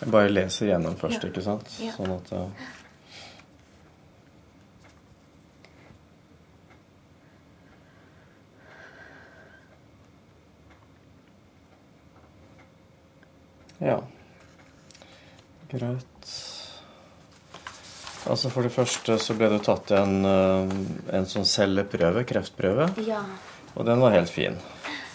jeg 0.00 0.10
bare 0.10 0.32
leser 0.32 0.72
gjennom 0.72 0.98
først, 0.98 1.28
ikke 1.30 1.44
sant? 1.46 1.70
Sånn 1.94 2.16
at 2.16 2.34
uh, 2.34 2.48
Ja. 13.84 14.00
Greit. 15.70 16.34
Altså 18.24 18.48
For 18.52 18.64
det 18.64 18.72
første 18.72 19.18
så 19.20 19.36
ble 19.36 19.50
det 19.52 19.64
tatt 19.66 19.92
en, 19.96 20.14
uh, 20.24 20.70
en 21.12 21.26
sånn 21.28 21.48
celleprøve, 21.48 22.24
kreftprøve. 22.28 22.88
Ja. 23.04 23.20
Og 23.74 23.84
den 23.88 24.00
var 24.00 24.14
helt 24.14 24.32
fin. 24.32 24.56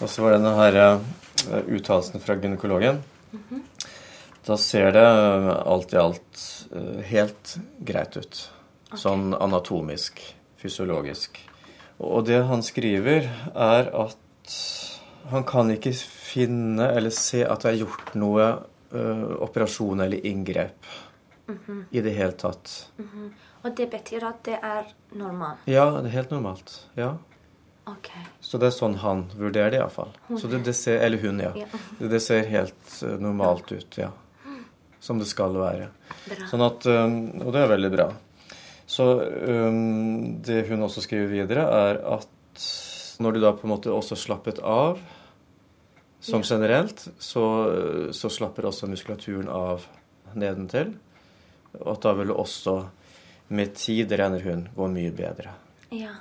Og 0.00 0.08
så 0.08 0.24
var 0.24 0.34
det 0.34 0.40
denne 0.40 0.56
her 0.56 0.78
eh, 0.80 1.66
uttalelsen 1.76 2.22
fra 2.24 2.36
gynekologen. 2.40 3.02
Mhm. 3.32 3.62
Da 4.46 4.56
ser 4.56 4.92
det 4.96 5.04
eh, 5.04 5.50
alt 5.68 5.92
i 5.92 6.00
alt 6.00 6.42
eh, 6.72 7.00
helt 7.10 7.54
greit 7.86 8.16
ut. 8.16 8.40
Sånn 8.96 9.34
anatomisk, 9.36 10.22
fysiologisk. 10.60 11.38
Og 12.00 12.24
det 12.28 12.40
han 12.48 12.64
skriver, 12.64 13.28
er 13.52 13.90
at 13.92 14.56
han 15.30 15.44
kan 15.46 15.70
ikke 15.70 15.92
finne 15.94 16.88
eller 16.96 17.12
se 17.14 17.44
at 17.44 17.62
det 17.62 17.74
er 17.74 17.82
gjort 17.84 18.14
noe 18.18 18.46
eh, 18.92 19.24
operasjon 19.42 20.00
eller 20.00 20.26
inngrep 20.26 20.86
Mhm. 21.50 21.84
i 21.90 22.00
det 22.00 22.10
hele 22.14 22.32
tatt. 22.32 22.90
Mhm. 22.96 23.32
Og 23.64 23.74
det 23.76 23.90
betyr 23.90 24.22
at 24.24 24.42
det 24.44 24.58
er 24.62 24.86
normalt? 25.18 25.58
Ja, 25.66 25.90
det 26.00 26.06
er 26.06 26.14
helt 26.14 26.30
normalt. 26.30 26.86
Ja. 26.96 27.16
Okay. 27.86 28.22
Så 28.40 28.58
det 28.60 28.68
er 28.70 28.76
sånn 28.76 28.94
han 29.02 29.24
vurderer 29.36 29.70
det 29.70 29.80
iallfall. 29.80 30.12
Så 30.38 30.48
det, 30.48 30.62
det 30.64 30.76
eller 30.86 31.18
hun, 31.18 31.40
ja. 31.40 31.52
Ja. 31.56 31.66
Det, 31.98 32.20
ser 32.22 32.46
helt 32.46 33.02
eh, 33.02 33.16
normalt 33.18 33.72
ut, 33.72 33.98
ja. 33.98 34.10
Som 35.00 35.18
det 35.18 35.26
skal 35.26 35.56
være. 35.56 35.88
Bra. 36.28 36.46
Sånn 36.50 36.62
at, 36.64 36.86
um, 36.86 37.14
og 37.40 37.52
det 37.54 37.62
er 37.62 37.70
veldig 37.72 37.90
bra. 37.94 38.08
Så 38.86 39.06
um, 39.48 40.40
det 40.44 40.66
hun 40.68 40.82
også 40.84 41.00
skriver 41.02 41.30
videre, 41.32 41.64
er 41.64 42.00
at 42.18 42.66
når 43.20 43.32
du 43.32 43.40
da 43.40 43.52
på 43.56 43.64
en 43.66 43.72
måte 43.74 43.92
også 43.92 44.16
slappet 44.18 44.60
av, 44.60 45.00
som 46.20 46.42
generelt, 46.44 47.06
så, 47.18 47.44
så 48.12 48.28
slapper 48.32 48.66
også 48.68 48.88
muskulaturen 48.90 49.48
av 49.48 49.86
nedentil. 50.36 50.94
Og 51.80 52.00
da 52.02 52.12
vil 52.18 52.32
også 52.34 52.74
med 53.56 53.72
tid, 53.78 54.12
regner 54.18 54.42
hun, 54.44 54.66
gå 54.76 54.88
mye 54.92 55.12
bedre. 55.14 55.54
Ja. 55.94 56.12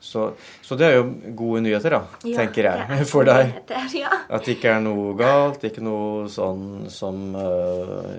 Så, 0.00 0.28
så 0.62 0.76
det 0.78 0.86
er 0.86 0.98
jo 1.00 1.06
gode 1.34 1.64
nyheter, 1.64 1.96
da, 1.96 2.02
Ja, 2.22 2.36
tenker 2.38 2.68
jeg, 2.68 3.06
for 3.12 3.26
deg. 3.26 3.48
nyheter, 3.50 3.88
ja. 3.98 4.12
At 4.30 4.44
det 4.46 4.54
ikke 4.58 4.76
er 4.76 4.84
noe 4.84 5.14
galt, 5.18 5.64
ikke 5.66 5.82
noe 5.82 6.28
sånn 6.30 6.86
som 6.92 7.32
uh, 7.34 8.12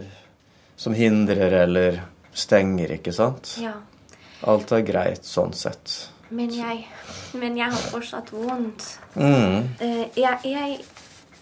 Som 0.80 0.96
hindrer 0.98 1.56
eller 1.62 2.02
stenger, 2.36 2.98
ikke 3.00 3.14
sant? 3.16 3.54
ja. 3.64 3.78
Alt 4.48 4.72
er 4.72 4.84
greit 4.88 5.26
sånn 5.28 5.52
sett. 5.52 5.92
Men 6.32 6.52
jeg, 6.56 6.86
men 7.36 7.58
jeg 7.60 7.68
har 7.74 7.82
fortsatt 7.92 8.30
vondt. 8.32 8.86
Mm. 9.20 9.66
Uh, 9.82 10.06
jeg, 10.16 10.38
jeg 10.48 10.78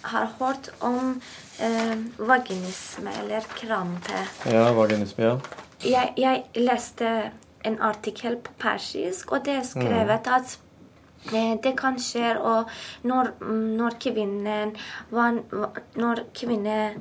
har 0.01 0.29
hørt 0.39 0.69
om 0.81 1.21
eh, 1.59 1.95
vaginisme 2.17 3.11
eller 3.23 3.41
krampe. 3.55 4.21
Ja, 4.45 4.71
vaginisme, 4.73 5.23
ja. 5.23 5.37
Jeg, 5.83 6.13
jeg 6.17 6.43
leste 6.55 7.31
en 7.65 7.79
artikkel 7.81 8.37
på 8.37 8.51
persisk, 8.59 9.31
og 9.31 9.45
det 9.45 9.55
er 9.59 9.63
skrevet 9.63 10.27
at 10.27 10.57
eh, 11.33 11.57
det 11.63 11.75
kan 11.77 11.99
skje 11.99 12.35
når, 13.03 13.31
når 13.77 13.97
kvinnen 13.99 14.75
Når 15.95 16.23
kvinner 16.33 16.95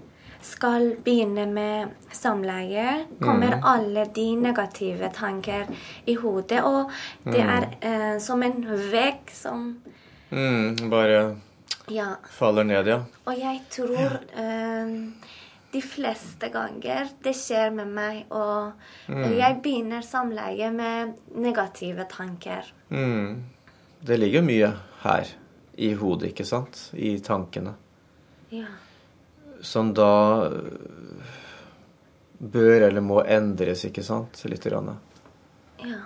skal 0.47 0.93
begynne 1.05 1.47
med 1.51 1.89
samleie, 2.13 3.07
kommer 3.21 3.57
Mm. 3.57 3.63
alle 3.65 4.05
de 4.15 4.37
negative 4.37 5.11
tanker 5.15 5.67
i 6.07 6.15
hodet. 6.15 6.63
Og 6.63 6.91
det 7.25 7.43
Mm. 7.45 7.49
er 7.49 7.69
eh, 7.83 8.19
som 8.21 8.43
en 8.43 8.65
vegg 8.93 9.31
som 9.33 9.77
Mm, 10.31 10.91
bare 10.91 11.37
Ja. 11.89 12.17
faller 12.35 12.65
ned, 12.65 12.87
ja. 12.91 13.01
Og 13.27 13.37
jeg 13.39 13.61
tror 13.71 14.17
eh, 14.35 14.95
de 15.73 15.83
fleste 15.83 16.49
ganger 16.51 17.11
det 17.23 17.35
skjer 17.37 17.71
med 17.75 17.87
meg, 17.95 18.25
og 18.31 18.73
Mm. 19.09 19.37
jeg 19.39 19.61
begynner 19.63 20.03
samleie 20.03 20.71
med 20.73 21.15
negative 21.35 22.07
tanker. 22.11 22.65
Mm. 22.91 23.45
Det 24.07 24.19
ligger 24.19 24.43
mye 24.43 24.73
her 25.03 25.27
i 25.79 25.93
hodet, 25.95 26.33
ikke 26.33 26.45
sant? 26.45 26.91
I 26.95 27.19
tankene. 27.19 27.75
Ja. 28.51 28.67
Som 29.63 29.95
da 29.95 30.49
øh, 30.51 31.23
bør 32.41 32.87
eller 32.89 33.01
må 33.01 33.23
endres, 33.23 33.85
ikke 33.85 34.03
sant? 34.03 34.43
Grann. 34.63 34.99
ja. 35.85 36.03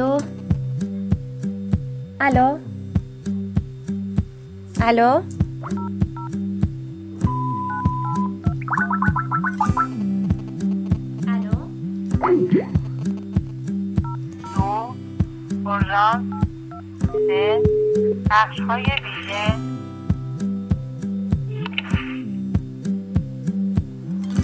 Hallo? 0.00 0.16
Hallo? 4.80 5.10
Hallo? 11.28 11.56
دو 14.54 14.94
برژانس 15.64 16.24
سه؟ 17.26 17.60
بخش 18.30 18.60
های 18.60 18.82
ویژه 18.82 19.44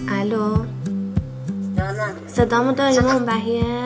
الو؟ 0.09 0.65
صدامو 2.27 2.73
داری 2.73 2.99
من 2.99 3.27
بهیه؟ 3.27 3.86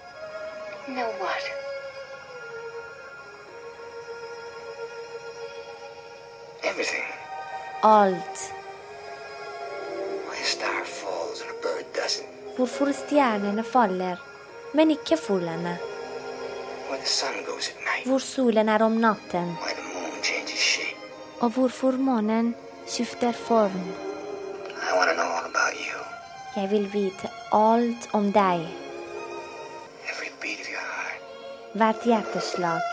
Know 0.91 1.11
what? 1.23 1.43
Everything. 6.63 7.05
Alt. 7.81 8.51
Why 10.27 10.35
a 10.35 10.43
star 10.43 10.83
falls 10.83 11.41
and 11.41 11.49
a 11.51 11.57
bird 11.63 11.85
doesn't. 11.95 12.27
Hvorfor 12.57 12.91
stjernene 12.91 13.63
faller, 13.63 14.17
men 14.73 14.91
ikke 14.91 15.17
fuglene. 15.17 15.77
Hvor 18.05 18.19
solen 18.19 18.69
er 18.69 18.83
om 18.83 18.91
natten. 18.91 19.55
Og 21.39 21.49
hvorfor 21.49 21.91
månen 21.91 22.55
skifter 22.87 23.31
form. 23.31 23.79
I 23.79 24.97
want 24.97 25.09
to 25.09 25.15
know 25.15 25.31
all 25.37 25.45
about 25.45 25.73
you. 25.79 25.97
Jeg 26.55 26.71
vil 26.71 26.93
vite 26.93 27.29
alt 27.53 28.09
om 28.13 28.33
deg. 28.33 28.80
Hvert 31.73 32.03
hjerteslag. 32.03 32.90